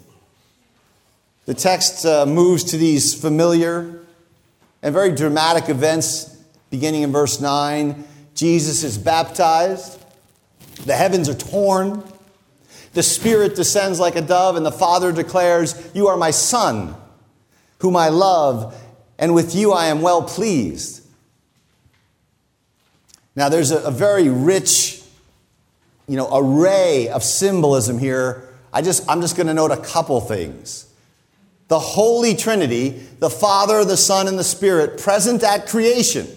The 1.45 1.53
text 1.53 2.03
uh, 2.03 2.25
moves 2.25 2.63
to 2.63 2.77
these 2.77 3.13
familiar 3.13 4.01
and 4.81 4.91
very 4.91 5.15
dramatic 5.15 5.69
events 5.69 6.30
beginning 6.71 7.03
in 7.03 7.11
verse 7.11 7.39
9. 7.39 8.03
Jesus 8.33 8.83
is 8.83 8.97
baptized. 8.97 10.03
The 10.85 10.95
heavens 10.95 11.29
are 11.29 11.35
torn. 11.35 12.03
The 12.93 13.03
Spirit 13.03 13.55
descends 13.55 13.99
like 13.99 14.15
a 14.15 14.21
dove, 14.21 14.55
and 14.55 14.65
the 14.65 14.71
Father 14.71 15.11
declares, 15.11 15.91
You 15.93 16.07
are 16.07 16.17
my 16.17 16.31
Son, 16.31 16.95
whom 17.79 17.95
I 17.95 18.09
love, 18.09 18.75
and 19.19 19.35
with 19.35 19.53
you 19.53 19.71
I 19.71 19.87
am 19.87 20.01
well 20.01 20.23
pleased. 20.23 21.05
Now, 23.35 23.47
there's 23.47 23.71
a, 23.71 23.77
a 23.83 23.91
very 23.91 24.27
rich 24.27 25.03
you 26.07 26.17
know, 26.17 26.29
array 26.33 27.07
of 27.09 27.23
symbolism 27.23 27.99
here. 27.99 28.49
I 28.73 28.81
just, 28.81 29.07
I'm 29.09 29.21
just 29.21 29.37
going 29.37 29.47
to 29.47 29.53
note 29.53 29.71
a 29.71 29.77
couple 29.77 30.19
things. 30.19 30.87
The 31.69 31.79
Holy 31.79 32.35
Trinity, 32.35 32.89
the 33.19 33.29
Father, 33.29 33.85
the 33.85 33.95
Son, 33.95 34.27
and 34.27 34.37
the 34.37 34.43
Spirit, 34.43 34.99
present 34.99 35.43
at 35.43 35.67
creation 35.67 36.27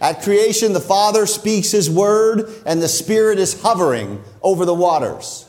At 0.00 0.22
creation, 0.22 0.72
the 0.72 0.80
Father 0.80 1.26
speaks 1.26 1.70
His 1.70 1.90
word, 1.90 2.50
and 2.64 2.80
the 2.80 2.88
Spirit 2.88 3.38
is 3.38 3.60
hovering 3.60 4.22
over 4.42 4.64
the 4.64 4.74
waters. 4.74 5.46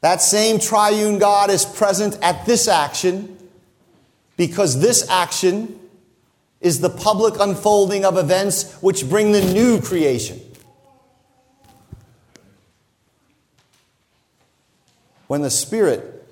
That 0.00 0.20
same 0.20 0.58
triune 0.58 1.18
God 1.18 1.50
is 1.50 1.64
present 1.64 2.18
at 2.22 2.46
this 2.46 2.68
action 2.68 3.36
because 4.36 4.80
this 4.80 5.08
action 5.08 5.78
is 6.60 6.80
the 6.80 6.90
public 6.90 7.34
unfolding 7.40 8.04
of 8.04 8.16
events 8.16 8.74
which 8.80 9.08
bring 9.08 9.32
the 9.32 9.40
new 9.40 9.80
creation. 9.80 10.40
When 15.26 15.42
the 15.42 15.50
Spirit 15.50 16.26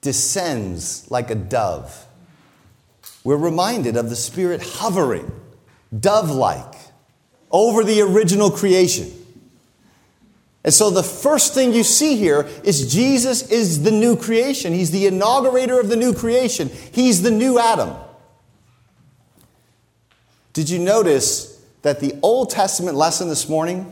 descends 0.00 1.10
like 1.10 1.30
a 1.30 1.34
dove, 1.34 2.06
we're 3.24 3.36
reminded 3.36 3.96
of 3.96 4.08
the 4.08 4.16
Spirit 4.16 4.62
hovering, 4.62 5.30
dove 5.98 6.30
like, 6.30 6.74
over 7.50 7.82
the 7.84 8.00
original 8.00 8.50
creation. 8.50 9.10
And 10.62 10.74
so 10.74 10.90
the 10.90 11.02
first 11.02 11.54
thing 11.54 11.72
you 11.72 11.82
see 11.82 12.16
here 12.16 12.48
is 12.64 12.92
Jesus 12.92 13.50
is 13.50 13.82
the 13.82 13.90
new 13.90 14.16
creation. 14.16 14.72
He's 14.72 14.90
the 14.90 15.06
inaugurator 15.06 15.80
of 15.80 15.88
the 15.88 15.96
new 15.96 16.14
creation. 16.14 16.68
He's 16.92 17.22
the 17.22 17.30
new 17.30 17.58
Adam. 17.58 17.96
Did 20.52 20.68
you 20.68 20.78
notice 20.78 21.64
that 21.82 22.00
the 22.00 22.14
Old 22.22 22.50
Testament 22.50 22.96
lesson 22.96 23.28
this 23.28 23.48
morning, 23.48 23.90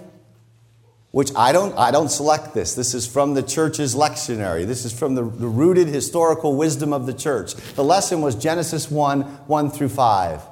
which 1.10 1.30
I 1.34 1.52
don't, 1.52 1.76
I 1.78 1.90
don't 1.90 2.10
select 2.10 2.52
this, 2.52 2.74
this 2.74 2.92
is 2.92 3.06
from 3.06 3.32
the 3.32 3.42
church's 3.42 3.94
lectionary, 3.94 4.66
this 4.66 4.84
is 4.84 4.96
from 4.96 5.14
the, 5.14 5.22
the 5.22 5.48
rooted 5.48 5.88
historical 5.88 6.54
wisdom 6.54 6.92
of 6.92 7.06
the 7.06 7.14
church. 7.14 7.54
The 7.54 7.84
lesson 7.84 8.20
was 8.20 8.34
Genesis 8.34 8.90
1 8.90 9.22
1 9.22 9.70
through 9.70 9.88
5. 9.88 10.42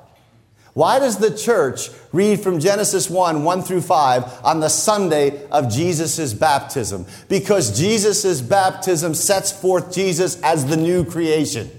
Why 0.76 0.98
does 0.98 1.16
the 1.16 1.34
church 1.34 1.88
read 2.12 2.40
from 2.40 2.60
Genesis 2.60 3.08
1, 3.08 3.44
1 3.44 3.62
through 3.62 3.80
5 3.80 4.44
on 4.44 4.60
the 4.60 4.68
Sunday 4.68 5.46
of 5.46 5.72
Jesus' 5.72 6.34
baptism? 6.34 7.06
Because 7.30 7.78
Jesus' 7.78 8.42
baptism 8.42 9.14
sets 9.14 9.50
forth 9.50 9.90
Jesus 9.90 10.38
as 10.42 10.66
the 10.66 10.76
new 10.76 11.02
creation, 11.02 11.70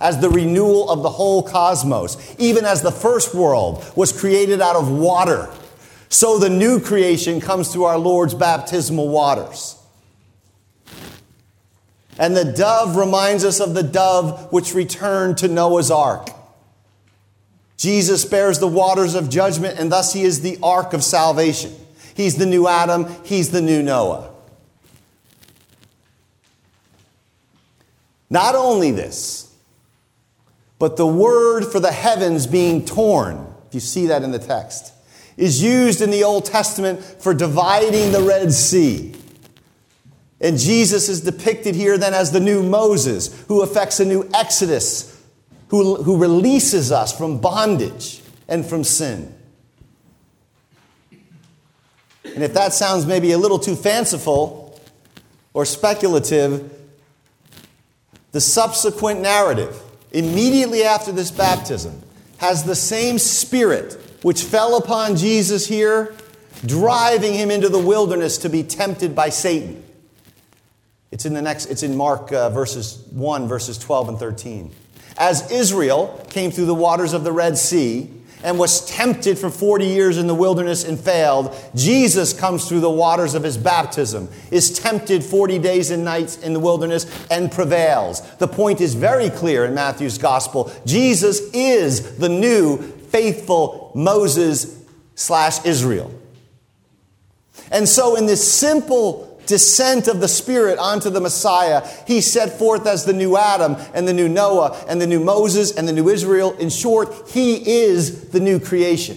as 0.00 0.18
the 0.22 0.30
renewal 0.30 0.88
of 0.88 1.02
the 1.02 1.10
whole 1.10 1.42
cosmos. 1.42 2.16
Even 2.38 2.64
as 2.64 2.80
the 2.80 2.90
first 2.90 3.34
world 3.34 3.84
was 3.94 4.18
created 4.18 4.62
out 4.62 4.76
of 4.76 4.90
water, 4.90 5.50
so 6.08 6.38
the 6.38 6.48
new 6.48 6.80
creation 6.80 7.42
comes 7.42 7.70
through 7.70 7.84
our 7.84 7.98
Lord's 7.98 8.32
baptismal 8.32 9.10
waters. 9.10 9.76
And 12.18 12.34
the 12.34 12.50
dove 12.50 12.96
reminds 12.96 13.44
us 13.44 13.60
of 13.60 13.74
the 13.74 13.82
dove 13.82 14.50
which 14.50 14.72
returned 14.72 15.36
to 15.36 15.48
Noah's 15.48 15.90
ark. 15.90 16.30
Jesus 17.78 18.24
bears 18.24 18.58
the 18.58 18.68
waters 18.68 19.14
of 19.14 19.30
judgment, 19.30 19.78
and 19.78 19.90
thus 19.90 20.12
he 20.12 20.22
is 20.22 20.42
the 20.42 20.58
ark 20.62 20.92
of 20.92 21.04
salvation. 21.04 21.72
He's 22.14 22.34
the 22.34 22.44
new 22.44 22.66
Adam, 22.66 23.06
he's 23.24 23.50
the 23.50 23.62
new 23.62 23.82
Noah. 23.82 24.30
Not 28.28 28.56
only 28.56 28.90
this, 28.90 29.54
but 30.80 30.96
the 30.96 31.06
word 31.06 31.64
for 31.64 31.78
the 31.78 31.92
heavens 31.92 32.48
being 32.48 32.84
torn, 32.84 33.46
if 33.68 33.74
you 33.74 33.80
see 33.80 34.06
that 34.06 34.22
in 34.24 34.32
the 34.32 34.38
text, 34.40 34.92
is 35.36 35.62
used 35.62 36.00
in 36.00 36.10
the 36.10 36.24
Old 36.24 36.44
Testament 36.44 37.00
for 37.00 37.32
dividing 37.32 38.10
the 38.10 38.22
Red 38.22 38.52
Sea. 38.52 39.14
And 40.40 40.58
Jesus 40.58 41.08
is 41.08 41.20
depicted 41.20 41.76
here 41.76 41.96
then 41.96 42.12
as 42.12 42.32
the 42.32 42.40
new 42.40 42.64
Moses, 42.64 43.44
who 43.46 43.62
effects 43.62 44.00
a 44.00 44.04
new 44.04 44.28
exodus 44.34 45.17
who, 45.68 46.02
who 46.02 46.16
releases 46.16 46.90
us 46.92 47.16
from 47.16 47.40
bondage 47.40 48.22
and 48.48 48.64
from 48.64 48.84
sin. 48.84 49.34
And 52.24 52.42
if 52.42 52.54
that 52.54 52.72
sounds 52.72 53.06
maybe 53.06 53.32
a 53.32 53.38
little 53.38 53.58
too 53.58 53.76
fanciful 53.76 54.80
or 55.54 55.64
speculative, 55.64 56.72
the 58.32 58.40
subsequent 58.40 59.20
narrative, 59.20 59.80
immediately 60.12 60.84
after 60.84 61.12
this 61.12 61.30
baptism, 61.30 62.02
has 62.38 62.64
the 62.64 62.76
same 62.76 63.18
spirit 63.18 63.94
which 64.22 64.42
fell 64.42 64.76
upon 64.76 65.16
Jesus 65.16 65.66
here, 65.66 66.14
driving 66.64 67.34
him 67.34 67.50
into 67.50 67.68
the 67.68 67.78
wilderness 67.78 68.38
to 68.38 68.48
be 68.48 68.62
tempted 68.62 69.14
by 69.14 69.28
Satan. 69.28 69.82
It's 71.10 71.24
in 71.24 71.34
the 71.34 71.42
next, 71.42 71.66
it's 71.66 71.82
in 71.82 71.96
Mark 71.96 72.32
uh, 72.32 72.50
verses 72.50 73.02
1, 73.10 73.48
verses 73.48 73.78
12 73.78 74.10
and 74.10 74.18
13. 74.18 74.70
As 75.18 75.50
Israel 75.50 76.24
came 76.30 76.50
through 76.50 76.66
the 76.66 76.74
waters 76.74 77.12
of 77.12 77.24
the 77.24 77.32
Red 77.32 77.58
Sea 77.58 78.08
and 78.44 78.56
was 78.56 78.86
tempted 78.86 79.36
for 79.36 79.50
40 79.50 79.84
years 79.84 80.16
in 80.16 80.28
the 80.28 80.34
wilderness 80.34 80.84
and 80.84 80.98
failed, 80.98 81.54
Jesus 81.74 82.32
comes 82.32 82.68
through 82.68 82.80
the 82.80 82.90
waters 82.90 83.34
of 83.34 83.42
his 83.42 83.58
baptism, 83.58 84.28
is 84.52 84.70
tempted 84.70 85.24
40 85.24 85.58
days 85.58 85.90
and 85.90 86.04
nights 86.04 86.38
in 86.38 86.52
the 86.52 86.60
wilderness 86.60 87.04
and 87.30 87.50
prevails. 87.50 88.20
The 88.36 88.46
point 88.46 88.80
is 88.80 88.94
very 88.94 89.28
clear 89.28 89.64
in 89.64 89.74
Matthew's 89.74 90.18
gospel. 90.18 90.72
Jesus 90.86 91.40
is 91.52 92.16
the 92.18 92.28
new 92.28 92.78
faithful 92.78 93.90
Moses 93.96 94.84
slash 95.16 95.64
Israel. 95.64 96.14
And 97.72 97.88
so 97.88 98.14
in 98.14 98.26
this 98.26 98.50
simple 98.50 99.27
descent 99.48 100.06
of 100.06 100.20
the 100.20 100.28
Spirit 100.28 100.78
onto 100.78 101.10
the 101.10 101.20
Messiah, 101.20 101.84
he 102.06 102.20
set 102.20 102.58
forth 102.58 102.86
as 102.86 103.04
the 103.04 103.12
new 103.12 103.36
Adam 103.36 103.76
and 103.94 104.06
the 104.06 104.12
new 104.12 104.28
Noah 104.28 104.84
and 104.88 105.00
the 105.00 105.06
new 105.06 105.18
Moses 105.18 105.76
and 105.76 105.88
the 105.88 105.92
new 105.92 106.08
Israel. 106.08 106.56
In 106.58 106.70
short, 106.70 107.28
he 107.30 107.82
is 107.82 108.28
the 108.28 108.38
new 108.38 108.60
creation. 108.60 109.16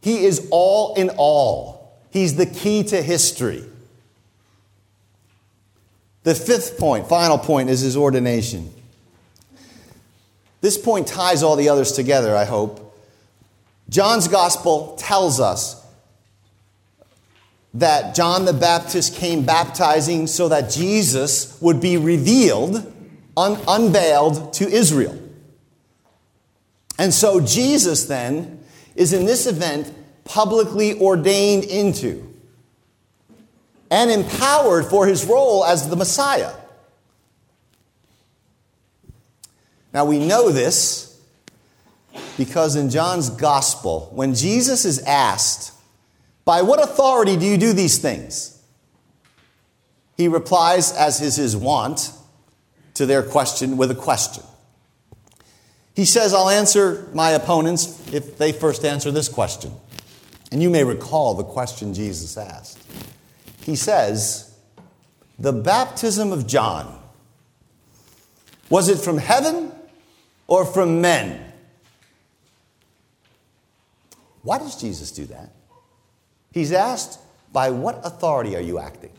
He 0.00 0.24
is 0.24 0.48
all 0.50 0.94
in 0.94 1.10
all. 1.18 1.98
He's 2.10 2.36
the 2.36 2.46
key 2.46 2.84
to 2.84 3.02
history. 3.02 3.64
The 6.22 6.34
fifth 6.34 6.78
point, 6.78 7.08
final 7.08 7.36
point, 7.36 7.68
is 7.68 7.80
his 7.80 7.96
ordination. 7.96 8.72
This 10.60 10.78
point 10.78 11.06
ties 11.06 11.42
all 11.42 11.56
the 11.56 11.68
others 11.68 11.92
together, 11.92 12.34
I 12.34 12.44
hope. 12.44 12.80
John's 13.90 14.28
gospel 14.28 14.96
tells 14.98 15.40
us 15.40 15.83
that 17.74 18.14
John 18.14 18.44
the 18.44 18.52
Baptist 18.52 19.16
came 19.16 19.44
baptizing 19.44 20.28
so 20.28 20.48
that 20.48 20.70
Jesus 20.70 21.60
would 21.60 21.80
be 21.80 21.96
revealed, 21.96 22.92
un- 23.36 23.60
unveiled 23.66 24.52
to 24.54 24.68
Israel. 24.68 25.20
And 26.98 27.12
so 27.12 27.40
Jesus 27.40 28.04
then 28.04 28.64
is 28.94 29.12
in 29.12 29.26
this 29.26 29.46
event 29.46 29.92
publicly 30.24 30.98
ordained 31.00 31.64
into 31.64 32.32
and 33.90 34.10
empowered 34.10 34.86
for 34.86 35.06
his 35.06 35.24
role 35.24 35.64
as 35.64 35.88
the 35.88 35.96
Messiah. 35.96 36.52
Now 39.92 40.04
we 40.04 40.18
know 40.18 40.50
this 40.50 41.20
because 42.36 42.76
in 42.76 42.90
John's 42.90 43.30
gospel, 43.30 44.10
when 44.12 44.34
Jesus 44.34 44.84
is 44.84 45.00
asked, 45.00 45.73
by 46.44 46.62
what 46.62 46.82
authority 46.82 47.36
do 47.36 47.46
you 47.46 47.56
do 47.56 47.72
these 47.72 47.98
things? 47.98 48.62
He 50.16 50.28
replies, 50.28 50.92
as 50.92 51.20
is 51.20 51.36
his 51.36 51.56
wont, 51.56 52.12
to 52.94 53.06
their 53.06 53.22
question 53.22 53.76
with 53.76 53.90
a 53.90 53.94
question. 53.94 54.44
He 55.94 56.04
says, 56.04 56.34
I'll 56.34 56.48
answer 56.48 57.08
my 57.14 57.30
opponents 57.30 58.12
if 58.12 58.36
they 58.38 58.52
first 58.52 58.84
answer 58.84 59.10
this 59.10 59.28
question. 59.28 59.72
And 60.52 60.62
you 60.62 60.70
may 60.70 60.84
recall 60.84 61.34
the 61.34 61.44
question 61.44 61.94
Jesus 61.94 62.36
asked. 62.36 62.78
He 63.62 63.76
says, 63.76 64.54
The 65.38 65.52
baptism 65.52 66.32
of 66.32 66.46
John, 66.46 67.00
was 68.68 68.88
it 68.88 68.98
from 68.98 69.18
heaven 69.18 69.72
or 70.46 70.64
from 70.64 71.00
men? 71.00 71.52
Why 74.42 74.58
does 74.58 74.80
Jesus 74.80 75.10
do 75.10 75.24
that? 75.26 75.50
He's 76.54 76.70
asked, 76.70 77.18
By 77.52 77.70
what 77.70 78.00
authority 78.04 78.54
are 78.54 78.60
you 78.60 78.78
acting? 78.78 79.10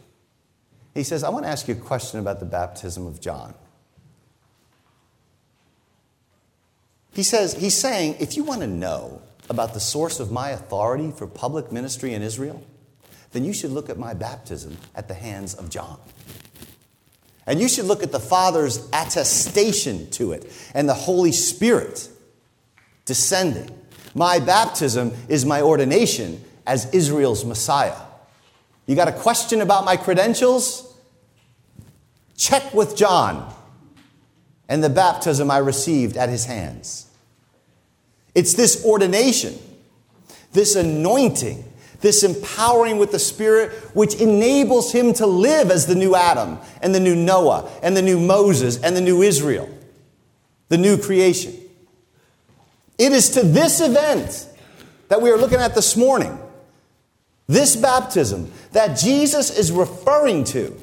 He 0.94 1.04
says, 1.04 1.22
I 1.22 1.30
want 1.30 1.44
to 1.44 1.52
ask 1.52 1.68
you 1.68 1.76
a 1.76 1.78
question 1.78 2.22
about 2.22 2.40
the 2.40 2.46
baptism 2.46 3.06
of 3.06 3.20
John. 3.20 3.54
He 7.14 7.24
says, 7.24 7.54
He's 7.54 7.76
saying, 7.76 8.16
if 8.22 8.38
you 8.38 8.46
want 8.46 8.62
to 8.62 8.68
know 8.68 9.22
about 9.50 9.74
the 9.74 9.82
source 9.82 10.22
of 10.22 10.32
my 10.32 10.52
authority 10.52 11.12
for 11.12 11.28
public 11.28 11.74
ministry 11.74 12.14
in 12.14 12.22
Israel, 12.22 12.64
then 13.34 13.44
you 13.44 13.52
should 13.52 13.72
look 13.72 13.90
at 13.90 14.00
my 14.00 14.14
baptism 14.14 14.78
at 14.96 15.10
the 15.10 15.14
hands 15.14 15.54
of 15.56 15.70
John. 15.70 16.00
And 17.46 17.60
you 17.60 17.68
should 17.68 17.86
look 17.86 18.02
at 18.02 18.14
the 18.14 18.20
Father's 18.20 18.88
attestation 18.94 20.10
to 20.12 20.32
it 20.32 20.50
and 20.74 20.88
the 20.88 20.94
Holy 20.94 21.34
Spirit 21.34 22.08
descending. 23.04 23.70
My 24.14 24.40
baptism 24.40 25.12
is 25.28 25.46
my 25.46 25.62
ordination 25.62 26.42
as 26.66 26.94
Israel's 26.94 27.46
Messiah. 27.46 27.96
You 28.86 28.96
got 28.96 29.08
a 29.08 29.14
question 29.14 29.62
about 29.62 29.86
my 29.86 29.98
credentials? 29.98 30.94
Check 32.38 32.74
with 32.74 32.96
John 32.96 33.54
and 34.68 34.84
the 34.84 34.90
baptism 34.90 35.50
I 35.50 35.58
received 35.58 36.18
at 36.18 36.30
his 36.30 36.46
hands. 36.46 37.10
It's 38.34 38.54
this 38.54 38.84
ordination 38.86 39.58
this 40.56 40.76
anointing, 40.76 41.64
this 42.02 42.24
empowering 42.24 42.98
with 42.98 43.12
the 43.12 43.20
Spirit, 43.20 43.72
which 43.94 44.16
enables 44.16 44.92
him 44.92 45.14
to 45.14 45.28
live 45.28 45.70
as 45.70 45.86
the 45.86 45.94
new 45.94 46.16
Adam 46.16 46.58
and 46.82 46.96
the 46.96 47.00
new 47.00 47.16
Noah 47.16 47.70
and 47.84 47.96
the 47.96 48.02
new 48.02 48.20
Moses 48.20 48.82
and 48.82 48.96
the 48.96 49.02
new 49.02 49.22
Israel, 49.22 49.70
the 50.70 50.78
new 50.78 50.98
creation. 50.98 51.54
It 52.98 53.12
is 53.12 53.30
to 53.32 53.44
this 53.44 53.82
event 53.82 54.48
that 55.10 55.22
we 55.22 55.30
are 55.30 55.38
looking 55.38 55.60
at 55.60 55.76
this 55.76 55.96
morning, 55.96 56.40
this 57.48 57.76
baptism, 57.76 58.52
that 58.72 58.98
Jesus 58.98 59.56
is 59.56 59.72
referring 59.72 60.44
to 60.46 60.76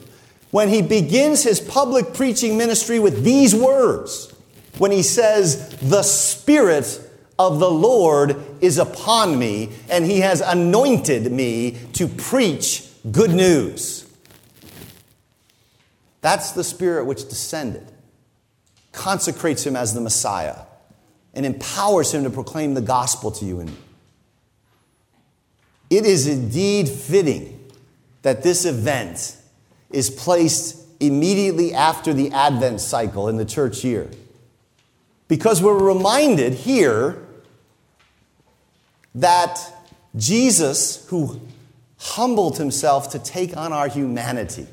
when 0.50 0.68
he 0.68 0.82
begins 0.82 1.42
his 1.42 1.60
public 1.60 2.14
preaching 2.14 2.56
ministry 2.56 3.00
with 3.00 3.24
these 3.24 3.54
words, 3.54 4.32
when 4.78 4.92
he 4.92 5.02
says, 5.02 5.76
The 5.80 6.02
Spirit 6.02 7.00
of 7.38 7.58
the 7.58 7.70
Lord 7.70 8.36
is 8.60 8.78
upon 8.78 9.38
me, 9.38 9.70
and 9.90 10.04
he 10.04 10.20
has 10.20 10.40
anointed 10.40 11.32
me 11.32 11.78
to 11.94 12.06
preach 12.06 12.86
good 13.10 13.30
news. 13.30 14.06
That's 16.20 16.52
the 16.52 16.62
Spirit 16.62 17.06
which 17.06 17.28
descended, 17.28 17.90
consecrates 18.92 19.66
him 19.66 19.74
as 19.74 19.94
the 19.94 20.00
Messiah, 20.00 20.58
and 21.34 21.44
empowers 21.44 22.14
him 22.14 22.22
to 22.24 22.30
proclaim 22.30 22.74
the 22.74 22.82
gospel 22.82 23.32
to 23.32 23.44
you 23.44 23.58
and 23.58 23.70
me. 23.70 23.76
It 25.92 26.06
is 26.06 26.26
indeed 26.26 26.88
fitting 26.88 27.68
that 28.22 28.42
this 28.42 28.64
event 28.64 29.36
is 29.90 30.08
placed 30.08 30.78
immediately 31.00 31.74
after 31.74 32.14
the 32.14 32.32
Advent 32.32 32.80
cycle 32.80 33.28
in 33.28 33.36
the 33.36 33.44
church 33.44 33.84
year. 33.84 34.08
Because 35.28 35.62
we're 35.62 35.78
reminded 35.78 36.54
here 36.54 37.22
that 39.14 39.60
Jesus, 40.16 41.06
who 41.10 41.42
humbled 41.98 42.56
himself 42.56 43.10
to 43.10 43.18
take 43.18 43.54
on 43.54 43.74
our 43.74 43.88
humanity, 43.88 44.68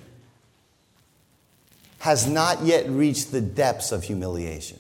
has 1.98 2.30
not 2.30 2.64
yet 2.64 2.88
reached 2.88 3.34
the 3.34 3.42
depths 3.42 3.92
of 3.92 4.06
humiliation. 4.06 4.80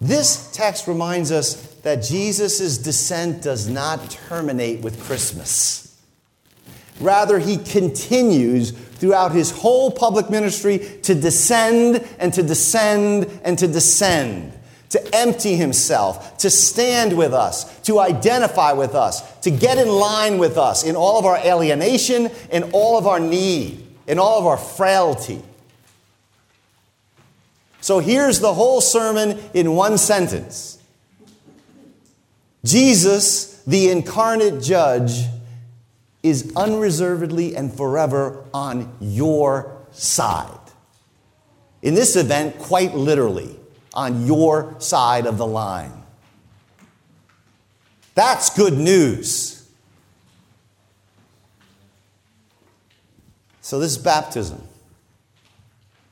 This 0.00 0.50
text 0.52 0.86
reminds 0.86 1.30
us 1.30 1.54
that 1.82 2.02
Jesus' 2.02 2.78
descent 2.78 3.42
does 3.42 3.68
not 3.68 4.10
terminate 4.10 4.80
with 4.80 5.02
Christmas. 5.04 6.00
Rather, 7.00 7.38
he 7.38 7.58
continues 7.58 8.70
throughout 8.70 9.32
his 9.32 9.50
whole 9.50 9.90
public 9.90 10.30
ministry 10.30 10.78
to 11.02 11.14
descend 11.14 12.06
and 12.18 12.32
to 12.34 12.42
descend 12.42 13.40
and 13.42 13.58
to 13.58 13.66
descend, 13.66 14.52
to 14.90 15.14
empty 15.14 15.56
himself, 15.56 16.36
to 16.38 16.50
stand 16.50 17.16
with 17.16 17.32
us, 17.32 17.80
to 17.80 17.98
identify 17.98 18.72
with 18.72 18.94
us, 18.94 19.38
to 19.40 19.50
get 19.50 19.78
in 19.78 19.88
line 19.88 20.38
with 20.38 20.58
us 20.58 20.84
in 20.84 20.96
all 20.96 21.18
of 21.18 21.26
our 21.26 21.38
alienation, 21.38 22.30
in 22.50 22.64
all 22.72 22.98
of 22.98 23.06
our 23.06 23.20
need, 23.20 23.86
in 24.06 24.18
all 24.18 24.38
of 24.38 24.46
our 24.46 24.58
frailty. 24.58 25.42
So 27.80 27.98
here's 27.98 28.40
the 28.40 28.54
whole 28.54 28.80
sermon 28.80 29.38
in 29.54 29.74
one 29.74 29.98
sentence 29.98 30.78
Jesus, 32.64 33.62
the 33.64 33.88
incarnate 33.90 34.62
judge, 34.62 35.24
is 36.22 36.52
unreservedly 36.54 37.56
and 37.56 37.72
forever 37.72 38.44
on 38.52 38.94
your 39.00 39.78
side. 39.92 40.58
In 41.82 41.94
this 41.94 42.16
event, 42.16 42.58
quite 42.58 42.94
literally, 42.94 43.56
on 43.94 44.26
your 44.26 44.76
side 44.78 45.26
of 45.26 45.38
the 45.38 45.46
line. 45.46 45.92
That's 48.14 48.54
good 48.54 48.74
news. 48.74 49.56
So, 53.62 53.78
this 53.78 53.96
baptism, 53.96 54.62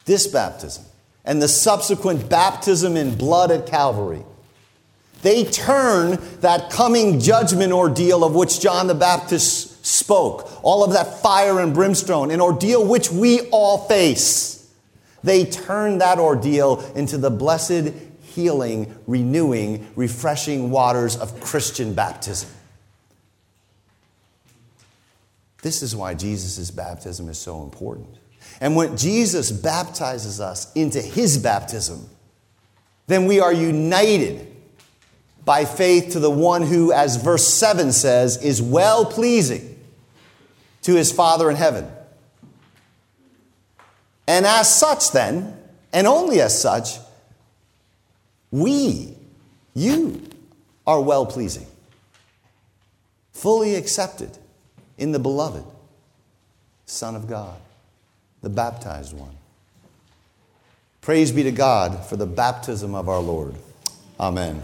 this 0.05 0.27
baptism, 0.27 0.85
and 1.29 1.41
the 1.41 1.47
subsequent 1.47 2.29
baptism 2.29 2.97
in 2.97 3.17
blood 3.17 3.53
at 3.53 3.69
Calvary 3.69 4.25
they 5.23 5.45
turn 5.45 6.19
that 6.41 6.71
coming 6.71 7.19
judgment 7.19 7.73
ordeal 7.73 8.23
of 8.25 8.35
which 8.35 8.61
John 8.61 8.87
the 8.87 8.95
Baptist 8.95 9.85
spoke, 9.85 10.51
all 10.63 10.85
of 10.85 10.93
that 10.93 11.21
fire 11.21 11.61
and 11.61 11.75
brimstone, 11.75 12.31
an 12.31 12.41
ordeal 12.41 12.87
which 12.87 13.11
we 13.11 13.41
all 13.51 13.79
face. 13.89 14.73
They 15.25 15.45
turn 15.45 15.99
that 15.99 16.19
ordeal 16.19 16.81
into 16.95 17.19
the 17.19 17.31
blessed, 17.31 17.93
healing, 18.23 18.97
renewing, 19.09 19.89
refreshing 19.97 20.71
waters 20.71 21.17
of 21.17 21.41
Christian 21.41 21.95
baptism. 21.95 22.51
This 25.63 25.83
is 25.83 25.97
why 25.97 26.15
Jesus' 26.15 26.71
baptism 26.71 27.29
is 27.29 27.39
so 27.39 27.65
important. 27.65 28.15
And 28.61 28.75
when 28.75 28.97
Jesus 28.97 29.51
baptizes 29.51 30.41
us 30.41 30.73
into 30.75 31.01
his 31.01 31.39
baptism, 31.39 32.09
then 33.07 33.27
we 33.27 33.41
are 33.41 33.53
united 33.53 34.47
by 35.45 35.65
faith 35.65 36.13
to 36.13 36.21
the 36.21 36.31
one 36.31 36.63
who, 36.63 36.93
as 36.93 37.17
verse 37.17 37.47
7 37.47 37.93
says, 37.93 38.37
is 38.43 38.61
well 38.61 39.07
pleasing 39.07 39.79
to 40.83 40.95
his 40.95 41.11
Father 41.11 41.49
in 41.49 41.57
heaven. 41.57 41.91
And 44.27 44.45
as 44.45 44.75
such, 44.75 45.13
then, 45.13 45.57
and 45.93 46.07
only 46.07 46.41
as 46.41 46.61
such, 46.61 46.99
we, 48.51 49.15
you, 49.75 50.23
are 50.87 51.01
well 51.01 51.25
pleasing, 51.27 51.67
fully 53.33 53.75
accepted 53.75 54.37
in 54.99 55.13
the 55.13 55.19
beloved 55.19 55.65
Son 56.87 57.15
of 57.15 57.27
God, 57.29 57.59
the 58.43 58.49
baptized 58.49 59.17
one. 59.17 59.37
Praise 61.01 61.33
be 61.33 61.43
to 61.45 61.53
God 61.53 62.05
for 62.05 62.17
the 62.17 62.27
baptism 62.27 62.95
of 62.95 63.09
our 63.09 63.21
Lord. 63.21 63.55
Amen. 64.21 64.63